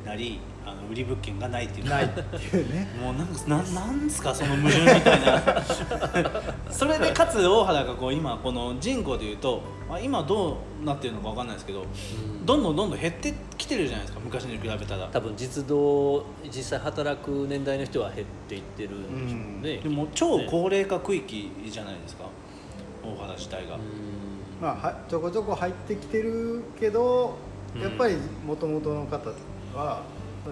[0.04, 1.88] なりあの売り物件がないっていう。
[1.88, 2.88] ないっていうね。
[3.00, 5.42] もうなんかななんすかその矛盾みたいな。
[6.70, 11.84] それでかつ大原がこう今この人口でいうとあ今どうなってるのかわかんないですけど
[12.44, 15.06] どんどんどんどん減ってきてるじゃないですか昔に比べたら。
[15.08, 22.24] 多分実動実際働く年代の人は減っていってるんでしょうね、でも超高齢化区域じゃないですか
[23.04, 23.78] 大原自体が、
[24.60, 27.36] まあはちょこちょこ入ってきてるけど
[27.74, 29.30] うんやっぱりもともとの方
[29.74, 30.02] は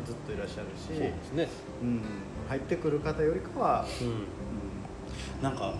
[0.04, 1.48] ずっといらっしゃるし、そうですね、
[1.82, 2.02] うん、
[2.48, 4.08] 入ってくる方よりかは、うん。
[4.08, 5.74] うなんか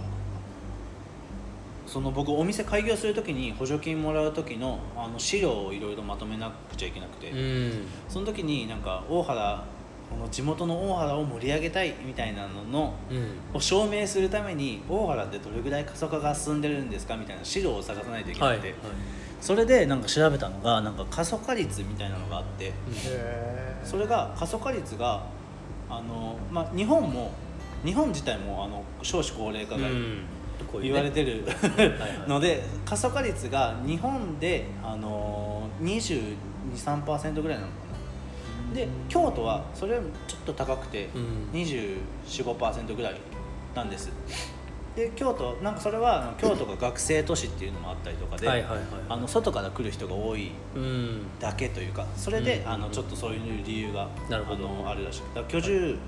[1.87, 7.87] その僕お店開業するときに補助金もらう時のあの資料をいろいろまとめなくちゃいけなくて、うん。
[8.09, 9.65] その時になんか大原
[10.11, 13.57] この地元の大原を盛り上げたいみたいなののうん。
[13.57, 18.77] を証明するために大原ってどれぐらい過疎化が進んでるんですかみたいな資料を探さないといけなはい、くて、はい
[19.41, 22.75] それでなんか調べたのがなんか過疎化率みたいなのがあって。
[23.83, 25.25] それが過疎化率が
[25.89, 27.33] あの、まあ、日本も
[27.85, 29.89] 日本自体もあの少子高齢化が
[30.83, 37.71] 言われてるはいので過疎化率が日本であの223%ぐらいなの
[38.75, 41.49] で京都はそれよりちょっと高くてうん。
[41.53, 43.15] 245%ぐらい
[43.75, 44.11] なんです。
[44.97, 51.23] で京都なんかそれはあの京都が学生都市っていうのもあったりとかで、はいはいはいあの外から来る人が多いうん。
[51.39, 52.71] だけというかそれで、うん。
[52.71, 54.69] あのちょっとそういう理由がなるほど。
[54.69, 55.99] あのあるらしくだから居住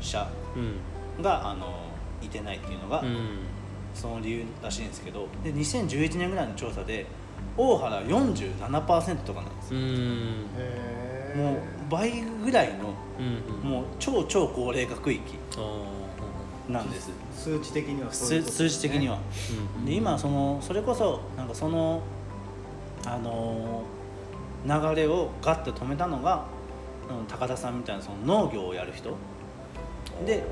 [0.00, 1.22] 者うん。
[1.22, 1.84] があの
[2.22, 3.38] いてないっていうのが、うん。
[3.94, 7.06] その理由らしいんですけどで2011年ぐらいの調査で
[7.56, 11.56] 大原47%とかなんですうよ、んえもう
[11.90, 13.22] 倍ぐらいのう
[13.66, 15.20] んもう超超高齢化区域
[15.56, 17.10] あなんです。
[17.36, 19.84] 数値的にはそういう数こと数字的には、ーうん。
[19.84, 22.02] で今そのそれこそなんかその
[23.04, 24.04] あのー
[24.66, 26.46] 流れをガッと止めたのが、
[27.10, 29.14] うん、高田さんみたいなその農業をやる人。
[30.26, 30.42] で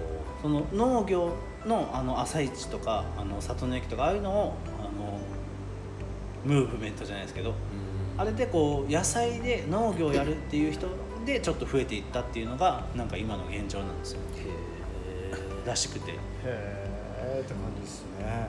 [0.43, 1.33] その農業
[1.67, 5.19] のあの朝市とかあの里の駅とかああいうのをあの
[6.45, 7.55] ムーブメントじゃないですけどうん
[8.19, 10.87] あれでこう野菜で農業をやるっていう人
[11.25, 14.21] でちょっと増えていったっていうのがなんか今の現状なんですよ。
[14.37, 18.49] へらしくて、へえって感じですね。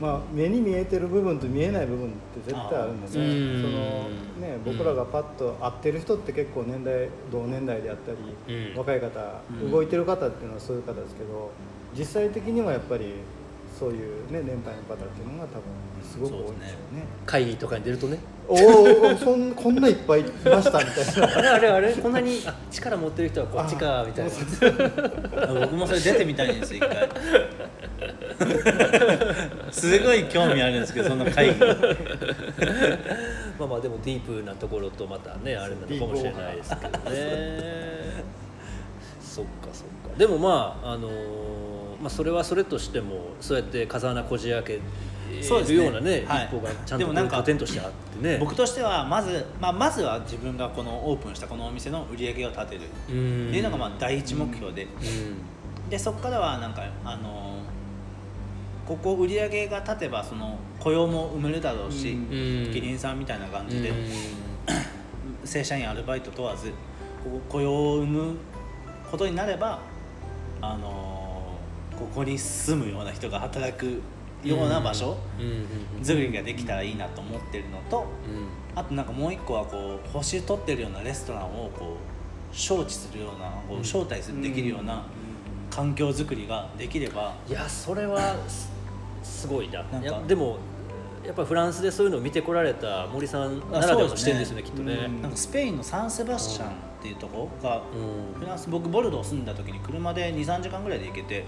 [0.00, 3.24] う、まあ目に見えてる部分と見えない部分って絶対あるんですね。
[3.62, 4.42] そのうん。
[4.42, 8.78] ね僕らがパッと会ってる人って結構年代同年代であったり、うん。
[8.78, 9.70] 若い方、うん。
[9.70, 11.52] 動いてる方っていうのはそういう方ですけど
[11.96, 13.14] 実際的にはやっぱり
[13.80, 15.62] そういうね年配の方っていうのが多分
[16.04, 17.04] すごく多いんでしょうね。
[17.24, 18.18] 会議とかに出るとね。
[18.46, 21.38] おーおそん こんないっぱいいましたみたいな。
[21.38, 24.30] あれあれあれこんなにあ力持ってる人はこっちかみたいな。
[25.64, 27.08] 僕もそれ出てみたいんです一回。
[29.72, 31.60] すごい興味あるんですけどその会議。
[33.58, 38.24] まあまあでもディープなところとまたねあれなのかもしれないですけどね。
[39.22, 40.18] そっかそっか。
[40.18, 41.69] でもまああのー
[42.00, 44.80] まあそれはそれとしてもそうやって風穴こじ開け
[45.42, 45.78] そうですね。
[45.78, 46.46] るようなねはい。
[46.46, 48.38] 一歩がちゃんとこうでもなんか拠点としてあってね。
[48.38, 52.80] 僕としてはまず、まあ、まずは自分がこのオープンしたこのお店の売り上げを立てる。
[52.80, 54.86] ってうんいうのがまあ第一目標で、う
[55.86, 55.90] ん。
[55.90, 57.58] でそこからはなんかあの
[58.86, 62.16] ここ売り上げが立てばその雇用も生めるだろうし、う
[62.70, 62.72] ん。
[62.72, 63.96] キリンさんみたいな感じで、うん。
[65.44, 66.70] 正社員アルバイト問わず
[67.22, 68.36] ここ雇用を生む
[69.10, 69.80] ことになれば
[70.60, 71.19] あの
[72.00, 74.00] ここに住むような人が働く
[74.42, 75.18] ような場所
[76.02, 81.96] 作りができたらいいなと思ってるのとうんあとなんかもう一個はこう星取ってるようなレストランをこ
[82.50, 85.04] う招致するようなこう招待するできるような
[85.70, 87.34] 環境づくりができれば。
[87.48, 88.70] いやそれはす
[89.22, 89.82] すごいな。
[89.84, 90.22] なんか。
[90.26, 90.58] でも
[91.24, 95.22] やっぱりフランスでそういうのを見てこられた森さんならではの視点ですよねきっとね、うん。
[95.22, 97.82] なんかスペインのサンセバスチャンっていうとこが
[98.36, 98.40] うん。
[98.40, 101.44] フランス僕ボルドー住んだ時に車で23時間ぐらいで行けて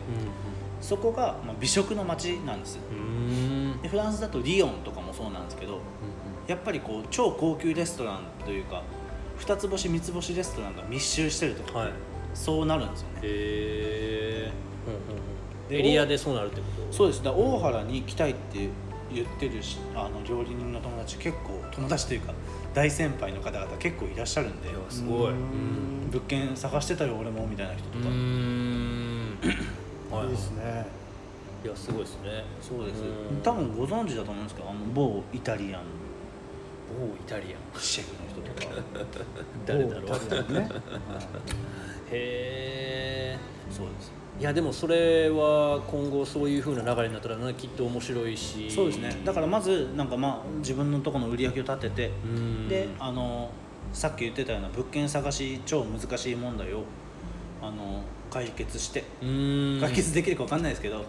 [0.81, 3.83] そこがまあ美食の街なんですうんうん。
[3.83, 5.81] でフランスだとリヨンとかもそうなんですけど
[6.47, 8.83] やっぱりこう超高級レストランというか
[9.37, 11.93] 二つ星三つ星レストランが密集してるとか、はい。
[12.35, 13.21] そうなるんですよね。
[13.23, 14.53] へえ
[15.69, 16.93] でエリアでそうなるってこと？
[16.97, 17.23] そうです。
[17.25, 18.69] 大原に来たいって
[19.12, 22.33] 言ってるしあの料理人の友達結構友達というか
[22.75, 25.33] 大先輩の方々結構いらっしゃるんですごい。
[25.33, 26.09] うん。
[26.11, 29.38] 物件探してたよ俺もみたいな人とか、うん。
[30.11, 30.87] はいいいですね。
[31.64, 32.44] いやすごいですね。
[32.61, 33.03] そうです。
[33.03, 33.42] うん。
[33.42, 35.83] 多分ご存知だと思うんですけどあの某イタリアン。
[36.98, 37.81] 某イタリアン。
[37.81, 38.83] シェフの人とか。
[39.66, 40.53] 誰だろう。
[40.53, 40.68] ね。
[42.12, 42.91] へえ
[44.42, 48.68] いやでもそれは今後そういう風な流れになったらねきっと面白いし。
[48.68, 49.16] そうですね。
[49.24, 52.68] だからまずなんかまあ自分のところの売り上げを立ててうん。
[52.68, 53.52] であの
[53.92, 56.83] さっき言ってたような物件探し超難しい問題を
[57.62, 58.02] あの
[58.33, 59.78] 解決してうん。
[59.81, 61.05] 解決できるか分かんないですけど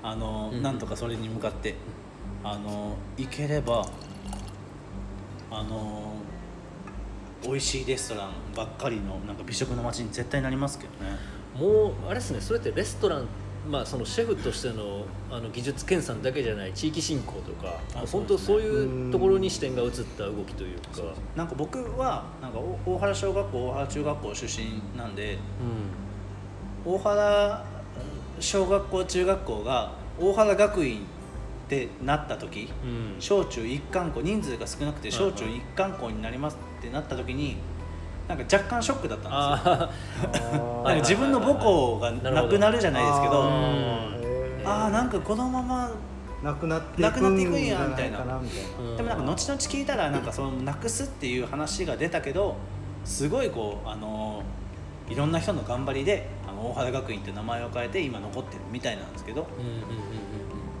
[0.00, 0.62] あの、うん。
[0.62, 1.74] なんとかそれに向かって
[2.44, 3.84] あの行ければ
[5.50, 6.12] あの
[7.42, 13.26] 美味しいレストランばっかりのなんか美食の街に絶対なりますけどねもうあれですねそれってレストラン
[13.68, 20.88] まあそのシェフとしてのあの技術研鑽だけじゃない地域振興とかあ本当そういうところに視点が移った動きというか。
[21.36, 25.38] なんか僕はなんかお大原小学校大原中学校出身なんで
[26.84, 27.64] 大原
[28.40, 31.00] 小学校中学校が大原学院っ
[31.68, 33.20] てなった時うん、うん。
[33.20, 37.56] 小中一貫校人数が少なくて小中一貫校になりますってなった時に
[38.32, 40.82] なんか若干ショックだったんですよ。
[40.84, 44.62] あ なんか自分の母校がなくなるじゃないですけどうん。
[44.64, 45.90] ああなんかこのまま
[46.42, 48.18] なくなっていなくんやみたいな。
[48.18, 48.92] かなみたいな。
[48.94, 52.56] ーでもなんか後々聞いたらなんかそのなくすっていう話が出たけど
[53.04, 54.42] すごいこうあの
[55.10, 59.82] いろんな人の頑張りであの大原学院って名前を変えて今残ってるみたいなんですけどうんうんうん。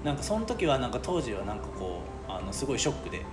[0.04, 3.24] なんかその時はなんか当時はなんかこうあのすごいショックで。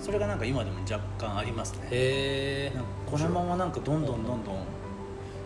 [0.00, 2.72] それがなんか今でも若干ありますね。
[3.04, 4.64] このままなんかどんどんどんどん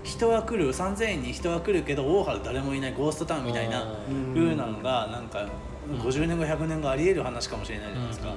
[0.05, 5.49] 人は来る3000円に人は来るけど大原誰もいないゴーストタウンみたいなうん風なのがなんか
[5.89, 8.35] 50年後100年後ありえる話かもしれないじゃないですか、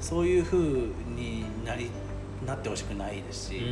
[0.00, 1.90] そういう風になり
[2.46, 3.62] なってほしくないですし、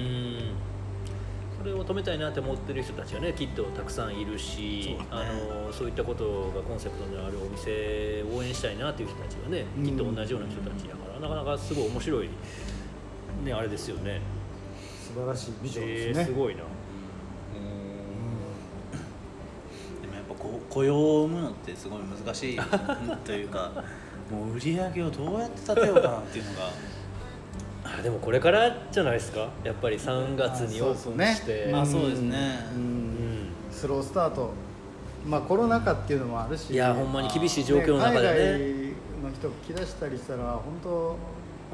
[1.63, 5.07] うんそれを止めたいなって思ってる人たちがねきっとたくさんいるしそうね。
[5.11, 5.25] あ
[5.67, 9.85] のそういったことがコンセプトにあるお店を応援したいなっていう人たちがねうん。
[9.87, 12.29] きっと同じような人たちだからなかなかすごい面白い
[13.45, 14.21] ねあれですよね。
[15.15, 16.23] 素晴らしいビジョンえですね。
[16.25, 16.63] ーすごいな。
[20.01, 22.61] でもやっぱこう雇用を生むのってすごい難しい
[23.25, 23.71] というか
[24.31, 26.71] もう売り上げをどうやって立てようかなっていうのがあ
[28.03, 29.49] でもこれからじゃないですか？
[29.65, 31.69] やっぱり3月にオープンして。
[31.73, 32.59] まあそうですね。
[33.71, 34.51] スロースタート。
[35.27, 38.35] まあコロナ禍っていうのもあるしいやほんまに厳しい状況の中でね。
[38.35, 41.17] 海外の人が来だしたりしたら本当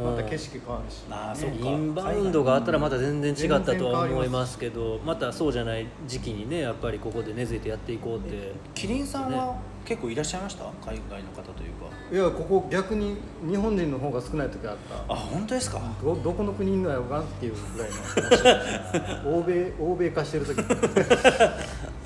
[0.00, 1.56] また景色変わるし、あーそうか。
[1.56, 8.52] インバウンドがあったらまた全然違ったとは思いますけどまたそうじゃない時期にねやっぱりここで根付いてやっていこうって。
[8.74, 10.64] キリンさんは結構いらっしゃいました？
[10.84, 11.77] 海外の方というか
[12.10, 13.16] いやここ逆に
[13.46, 15.12] 日本人の方が少ない時あった。
[15.12, 15.80] あ本当ですか？
[16.02, 20.58] どどこの国のやろうかっていうぐらいの 欧米欧米化してる時。
[20.60, 20.64] へ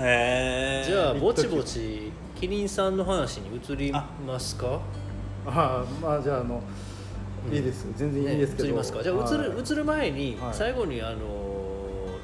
[0.01, 4.81] え じゃあぼちぼちキリンさんの話に移りますか？
[5.47, 6.61] ああまあじゃああの、
[7.53, 9.03] いいです全然いいんですけど、ね移りますか？
[9.03, 10.55] じゃあ移る,、はい移る前にはい。
[10.55, 11.17] 最後にあの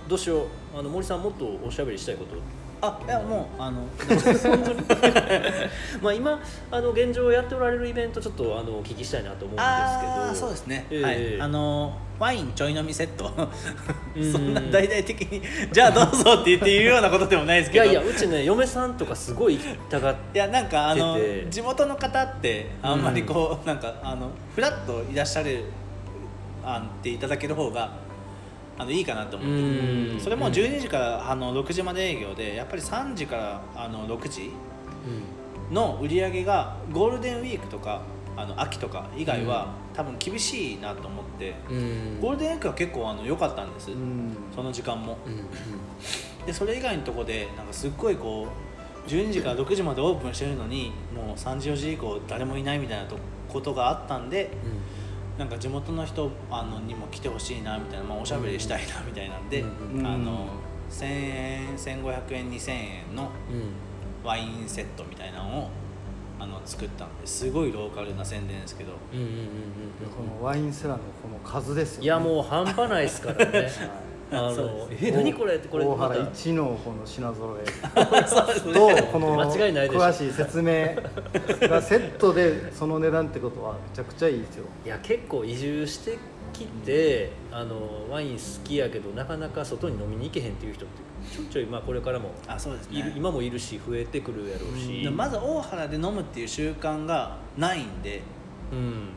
[0.08, 0.46] どうしよう。
[0.76, 2.34] あの森さんもっとおしゃべりしたいこと
[2.80, 3.82] あいやもうあの
[6.00, 10.34] まあ今あの現状やっておられるイベントちょっとあのお聞きしたいなと思うんですけど。
[10.34, 11.40] そうですね、ええはい。
[11.40, 13.32] あのワインちょい飲みセット。
[14.16, 14.32] うん。
[14.32, 17.84] そんな大々的にじゃあどうぞって言って言うようなことでもないですけど。
[17.84, 21.18] いやいやうちね嫁さんとかすごい行きたがっいやなんかあの
[21.50, 22.70] 地元の方って。
[22.82, 25.64] あんまりこう、なんかあのフラッといらっしゃる
[26.64, 28.07] あんっていただける方が
[28.78, 29.54] あのいいかなと思って。
[29.54, 30.20] うん。
[30.20, 34.52] それも12時からあの6時まで営業でやっぱり3時からあの6時
[35.70, 38.02] の売り上げがゴールデンウィークとか
[38.36, 41.54] あの秋とか以外は、多分厳しいなと思って。
[41.68, 42.20] うん。
[42.20, 44.36] ゴールデンウィークは結構あの良かったんです、うん。
[44.54, 45.18] その時間も。
[45.26, 45.44] うん。
[46.46, 48.46] でそれ以外のとこでなんかすっごいこ
[49.06, 53.16] う12時から6時までオープンしてるのにもう3時4時以降誰もいないみたいなと
[53.48, 54.50] ことがあったんで
[55.38, 60.48] なんか地元の人あのにも来てほしいなみたいな、まあ、おしゃべりしたいなみたいなんで、うんうんあの
[60.90, 63.88] 1000円1500円2000円のうん。
[64.24, 65.70] ワインセットみたいなのを
[66.40, 68.92] あの作ったんですごいローカルな宣伝ですけど。
[69.12, 69.38] うんうんうんうん
[70.16, 73.68] このワインセラーのこの数ですよ、ね、いやもう半端ないですからね
[74.30, 75.84] あそうのえ何これってこれ。
[75.84, 77.64] 大原一のこの品揃え。
[78.28, 78.74] そうですね。
[78.74, 80.00] とこの間違いないでしょ。
[80.02, 80.94] 詳しい説明
[81.68, 84.64] がセットでその値段ってことはめちゃくちゃいいですよ。
[84.84, 86.18] いや結構移住して
[86.52, 98.22] きてあのワイン好きやけどなかなか外に飲みに行けへんっていう人ってちょいちょいまあこれからもあそうですいるね今もいるし増えてくるやろうし、でもまず大原で飲むっていう習慣がないんで
[98.72, 99.08] うん。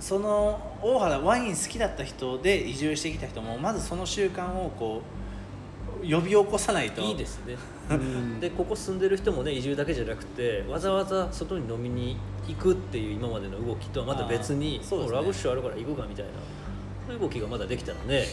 [0.00, 5.02] その大原ワイン好きだった人で移住してきた人もまずその習慣をこ
[6.02, 7.02] う呼び起こさないと。
[7.02, 7.56] いいですね。
[7.90, 8.40] うん。
[8.40, 12.16] でここ住んでる人もね移住だけじゃなくてわざわざ外に飲みに
[12.48, 15.16] 行くっていう今までの動きとはまた別にあーそうですね。
[15.16, 16.30] もラブッシュあるから行くかみたいな
[17.06, 18.24] そういう動きがまだできたらね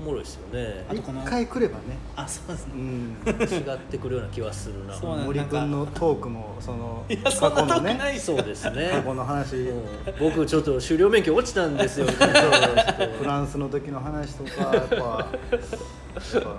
[0.00, 0.84] おもろいですよね。
[0.88, 1.98] あとこの一回来ればね。
[2.16, 2.72] あそうですね。
[2.74, 3.16] うん。
[3.26, 4.94] 違ってくるような気はするな。
[4.98, 8.90] そうなん森君のトークもそのいやそんな遠く過去のねないそうですね。
[8.92, 9.56] 過去の話。
[9.56, 9.84] うん。
[10.18, 12.06] 僕ちょっと狩猟免許落ちたんですよ。
[13.18, 16.56] フランスの時の話とかやっぱやっぱ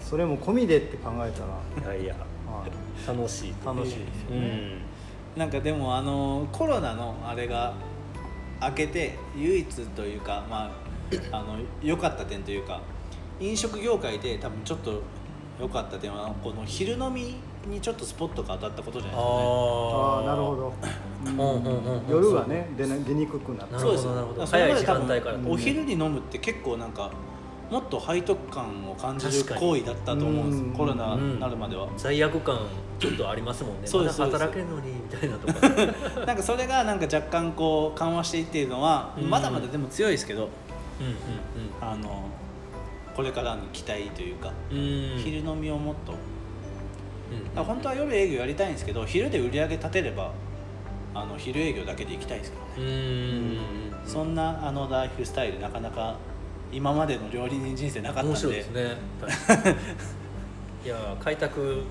[0.00, 2.14] それも込みでって考えたら、いやいや。
[2.14, 2.90] はい。
[3.06, 4.82] 楽しい楽しいですよね、
[5.36, 5.40] うん。
[5.40, 7.74] なんかでもあのコロナのあれが
[8.60, 10.89] 明けて唯一というかまあ
[11.32, 12.80] あの良かった点というか
[13.40, 15.02] 飲食業界で多分ちょっと
[15.60, 17.36] 良かった点はこの昼飲み
[17.66, 19.36] にちょっとスポットが当たったことじゃないですかね。
[19.36, 20.72] ああなるほど、
[21.26, 22.10] うんうんうんうん。
[22.10, 23.78] 夜がね出な出にくくなった。
[23.78, 24.06] そうです。
[24.06, 27.10] なるほど早い時間帯からうんお昼に飲むって結構なんか
[27.70, 30.62] もっと背徳感を感じる行為だったと思うんです。
[30.62, 30.72] うん。
[30.72, 32.58] コロナになるまでは、罪悪感
[32.98, 33.86] ちょっとありますもんね。
[33.86, 34.20] そうです。
[34.20, 35.60] まだ働けんのにみたいなとか。
[36.26, 39.30] なんかそれがなんか若干こう緩和していっているのは、うん。
[39.30, 40.48] まだまだでも強いですけど
[41.00, 41.14] うんうん
[41.80, 42.28] あの
[43.14, 44.78] これからに期待というか、うん。
[44.78, 44.80] う
[45.16, 46.14] ん昼飲みをもっと。
[47.56, 47.64] うん。
[47.64, 50.32] 本当は夜営業やりたいんですけど昼で売り上げ立てれば
[51.14, 53.58] あの昼営業だけで行きたいですけどね、
[54.06, 56.16] そんなあのライフスタイルなかなか
[56.72, 58.48] 今までの料理人人生なかったんで。
[58.48, 58.96] ですね
[60.86, 61.82] いや開拓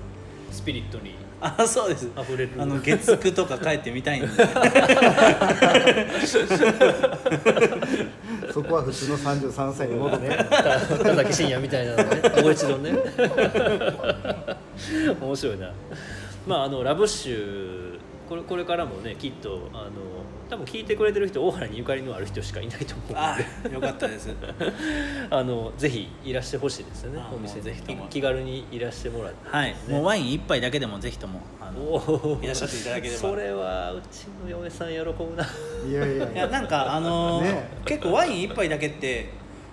[0.50, 2.10] スピリットにあそうです。
[2.18, 2.50] 溢れる。
[2.58, 4.28] あの月9とか帰ってみたいんで
[8.54, 12.42] そこは普通の33歳に戻ってね田崎真也みたいなのね。
[12.42, 12.92] もう一度ね。
[15.20, 15.72] 面白いな。
[16.46, 17.98] まああのラブッシュ
[18.28, 19.90] これこれからもねきっとあの
[20.50, 24.30] 多分聞いてくれてる人大原にゆかりのある人しかいないと思うあのでよかったです。
[25.30, 28.06] あのぜひいらしてほしいですよねあお店ぜひとも。
[28.08, 33.20] 気気軽にいらしてもらって、はい、もうワイン一杯だけでもぜひともあのいらっしゃっていただければ。
[33.20, 35.46] それはうちの嫁さん喜ぶな。
[35.88, 37.68] いやいやいいやなんかあのーね。
[37.84, 39.30] 結構ワイン一杯だけって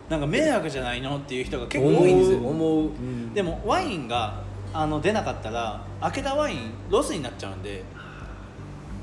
[0.10, 2.38] なんか迷惑じゃないのっていう人が結構多いんですよ。
[2.38, 2.82] 思う思う。
[2.84, 3.34] うん。
[3.34, 7.84] でもワインがあの出なかったら開けたワインロスになっちゃうんで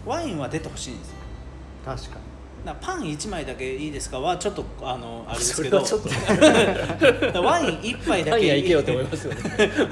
[0.07, 1.14] ワインは出てほしいんですよ
[1.85, 2.17] 確か
[2.65, 5.85] なんかパン1枚だけいいですかはちょっとあのあれですけど。
[5.85, 7.43] それはちょっと。
[7.43, 8.31] ワイン1杯だけ。
[8.31, 8.73] パン屋行け。
[8.73, 9.41] よって思いますよね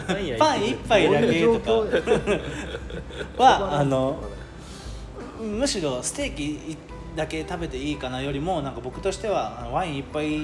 [0.09, 1.43] パン屋パン行けよ1杯だけ。
[1.43, 4.23] とかはあの
[5.39, 6.79] むしろステーキ
[7.15, 10.41] だけ食べていいかなよりもなんか僕としてはあのワイン一杯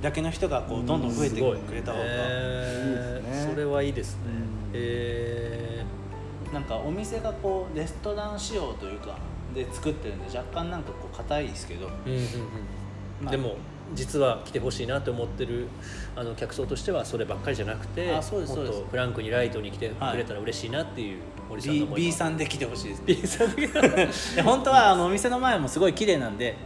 [0.00, 3.28] だけの人がこうどんどん増えてくれた方が、えー。
[3.28, 4.20] いいですねそれはいいですね。
[4.24, 4.70] うん。
[4.72, 5.84] え
[6.54, 9.18] なんかお店がこうレストラン仕様というか
[9.54, 11.88] で作ってるんで若干なんかこう硬いですけど。
[11.88, 12.24] ーうんうんうん。
[13.22, 13.30] まあ。
[13.30, 13.56] でも
[13.92, 15.68] 実は来てほしいなと思ってる
[16.16, 21.18] あの客層としてはそればっかりじゃなくてあそうですもっとフランクにライトに来てくれたら嬉しいなっていう
[21.50, 23.66] 森さん B, の思い B んさんで来てほしいです B さんで
[24.36, 26.56] で本当はあのお店の前もすごい綺麗なんで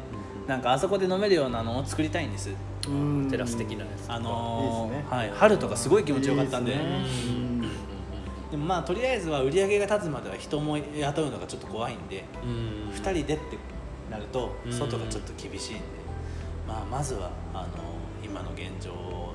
[0.47, 2.51] なんかあそこで飲めるようなのを作りたいんです。
[2.89, 3.29] うん。
[3.31, 5.17] テラス的なやつあのーいいですね。
[5.19, 6.73] はい、春とかすごい気持ちよかったんで。
[6.73, 7.43] いいですね。
[7.43, 7.48] うん
[8.51, 12.91] でもまあとりあえずは売り上げが立つまでは人も雇うのがちょっと怖いんでうん。
[12.95, 13.59] 2人でって
[14.11, 14.73] なるとうん。
[14.73, 15.83] 外がちょっと厳しいんで、
[16.67, 17.69] まあ、まずはあの
[18.25, 19.35] 今の現状をよ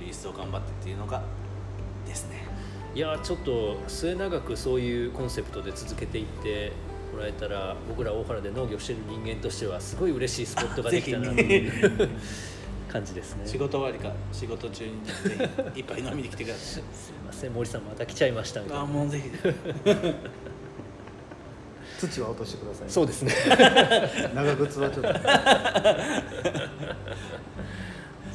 [0.00, 1.22] り一層頑張ってっていうのが
[2.06, 2.46] ですね。
[2.94, 6.70] いやちょっと末永くそういうコンセプトで続けていって
[7.12, 12.10] もらえたら僕ら大原で農業してる人間としてはすごい嬉しいスポットができたなっていう
[12.94, 13.44] 感じですね。
[13.44, 15.12] 仕事終わりか仕事中にぜ
[15.74, 16.82] ひ一杯飲みに来てください。
[16.94, 18.84] すいません森さんまた来ちゃいましたみたいな。
[18.84, 19.28] あもうぜひ。
[21.98, 23.32] 土は落としてくださいそうですね。
[24.34, 25.12] 長靴はちょっと。
[25.12, 25.18] じ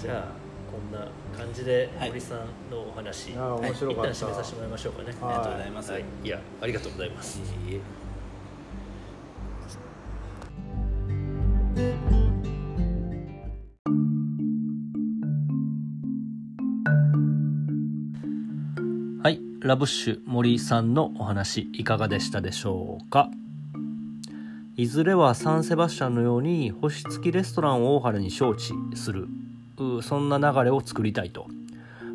[0.09, 0.25] ゃあ
[0.69, 1.07] こんな
[1.37, 2.09] 感じではい。
[2.09, 2.39] 森さん
[2.69, 4.11] のお話、あー面白かった。
[4.11, 5.15] 一旦締めさせてもらいましょうかね。
[5.21, 7.39] はいありがとうございます、はい、いやありがとうございます。
[7.39, 7.81] いえい
[12.15, 12.18] え
[19.61, 23.29] ラブッシュ森さんのお話いかがでしたでしょうか？
[24.77, 29.27] いずれはサンセバスチャンのように星付きレストランを大原に招致する。
[30.01, 31.47] そんな流れを作りたいと。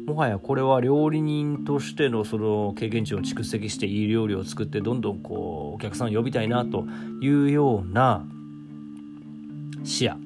[0.06, 6.86] もはやこれは料理人としてのその経験値を蓄積していい料理を作ってどんどんこうお客さんを呼びたいなと
[7.20, 8.24] いうような
[9.82, 10.16] 視野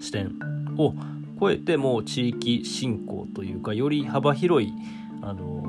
[0.00, 0.38] 視点
[0.78, 0.94] を
[1.38, 4.72] 超えてもう地域振興というかより幅広い
[5.20, 5.60] あの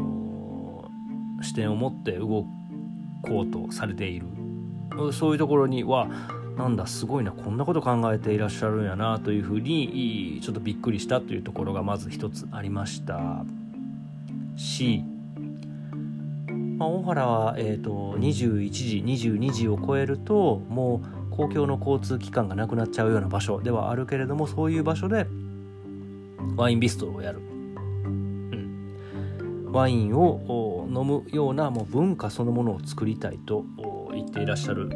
[1.43, 2.45] 視点を持って動
[3.23, 4.27] こうとされている。
[5.11, 6.07] そういうところには
[6.57, 13.43] なんだすごいなこんなこと考えていらっしゃるんやなというふうにちょっとびっくりしたというところがまず一つありました。
[14.55, 15.03] し、
[16.77, 25.25] まあ、大原は、えーと、21時22時を超えるともう公共の交通機関がなくなっちゃうような場所ではあるけれどもそういう場所で
[26.55, 33.65] ワインビストロをやる、うん、ワインを飲むようなもう文化そのものを作りたいと
[34.13, 34.89] 言っていらっしゃる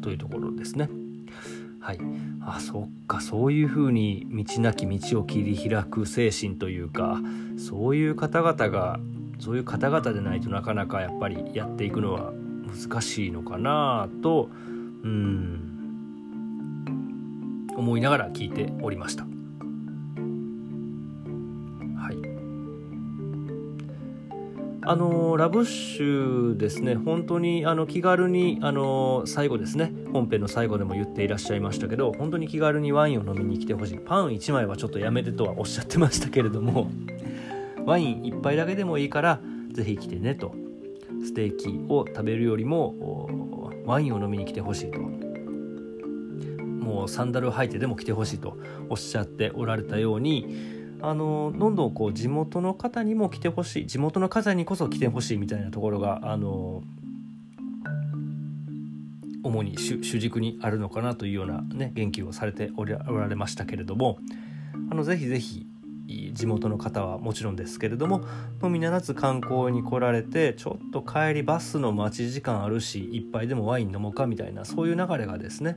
[0.00, 0.88] というところですね。
[1.80, 2.00] はい、
[2.44, 7.20] あそっかそういうふうに道なき道を切り開く精神というか
[7.56, 9.00] そういう方々が
[9.38, 12.32] そういう方々でないとなかなかやっぱりやっていくのは
[12.66, 14.50] 難しいのかなと
[15.02, 15.68] うん
[17.76, 19.37] 思いながら聞いておりました。
[24.90, 26.94] あのラブッシュですね。
[26.94, 29.92] 本当にあの気軽にあの最後ですね。
[30.14, 33.98] 本編の最後でも言っていらっしゃいましたけど本当に気軽にワインを飲みに来てほしい。
[33.98, 36.90] パン1枚はちょっとやめてとはおっしゃってましたけれども
[37.84, 40.54] ワイン1杯だけでもいいから是非来てねと。
[41.22, 45.00] ステーキを食べるよりもワインを飲みに来てほしいと。
[45.00, 48.56] もうサンダルを履いてでも来てほしいと
[48.88, 56.82] おっしゃっておられたようにあのどんどんこう地元の方にも来てほしい地元の方にこそ来てほしいみたいなところがあの
[59.42, 64.18] 主に主軸にあるのかなというような、ね、言及をされておられましたけれども
[64.90, 65.66] あのぜひぜひ
[66.32, 68.24] 地元の方はもちろんですけれども
[68.62, 75.76] のみならず観光に来られてちょっと帰りバスの待ち時間あるし一杯でもワイン飲もうかみたいなそういう流れがですね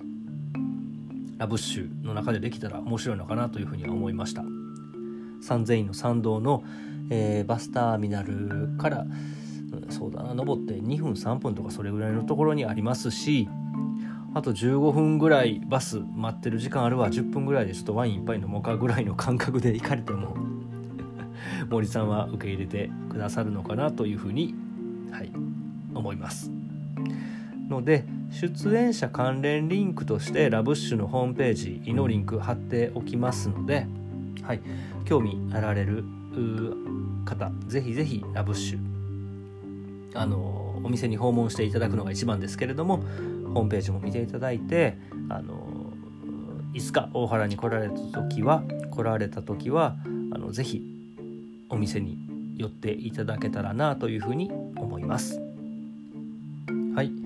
[1.38, 4.44] ラブッシュの中でできたら面白いのかなというふうには思いました。
[5.42, 6.64] 三千院の参道の、
[7.10, 13.48] えー、バスターミナルから、うん、そうだな登って2分3分とかそれぐらいのところにありますし
[14.34, 20.38] あと15分ぐらいバス待ってる時間あるわ10分ぐらいでちょっとワイン一杯飲もうかぐらいの感覚で行かれても
[21.70, 24.56] 森さんは受け入れてくださるのかなというふうに、
[25.12, 25.32] はい、
[25.94, 26.52] 思います。
[27.68, 31.54] ので出演者関連リンクとしてラブッシュのホームペー
[31.86, 33.88] ジのリンク貼っておきますので、
[34.44, 34.62] はい、
[35.12, 36.06] 興味あられる
[37.26, 38.80] 方ぜひぜひラブッシュ
[40.14, 43.04] あのお店に訪問していただくのが一番ですけれども
[43.54, 44.98] ホームページも見ていただいて
[45.28, 45.92] あの
[46.74, 49.98] いつか大原に来られた時は来られた時は
[50.34, 50.82] あのぜひ
[51.68, 52.18] お店に
[52.56, 55.42] 寄っていただけたらなというふうに思います。
[56.96, 57.21] はい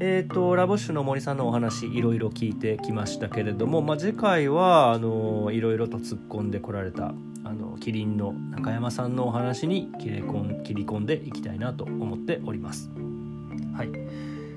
[0.00, 12.90] えーと、ラボッシュの森さんのお話いろいろ聞いてきましたけれども、まあ、次回はあのいろいろと突っ込んでこられたあのキリンの中山さんのお話に切り込ん切り込んでいきたいなと思っております。
[13.74, 13.88] はい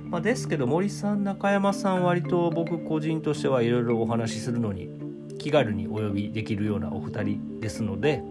[0.10, 4.90] まあ、ですけど森さん中山さん割と僕個人としてはいろいろお話しするのに
[5.40, 8.22] 気軽にお呼びできるようなお二人ですので、う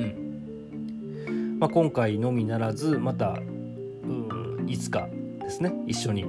[0.00, 5.08] んまあ、今回のみならずまたうんいつか
[5.48, 5.72] ですね。
[5.86, 6.26] 一緒に、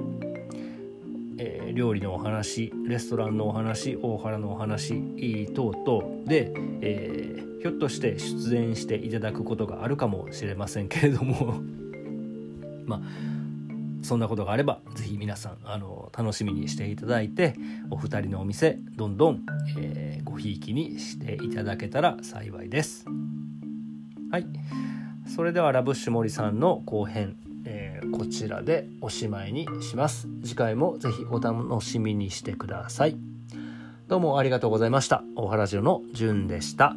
[1.36, 6.50] えー、料理のお話レストランのお話大原のお話等々で、
[6.80, 11.60] えー、ひょっとして出演していただくことがあるかもしれませんけれども。
[12.86, 13.00] まあ
[14.02, 17.54] そんなことがあれば是非皆さんあの楽しみにしていただいて
[17.90, 19.44] お二人のお店どんどん、
[19.78, 23.04] えー、ごひいきにしていただけたら幸いです。
[24.32, 24.46] はい。
[25.26, 27.36] それではラブッシュ森さんの後編。
[27.64, 30.28] えこちらでおしまいにします。
[30.42, 33.16] 次回もぜひお楽しみにしてください。
[34.08, 35.22] どうもありがとうございました。
[35.36, 36.96] 大原城のじゅんでした。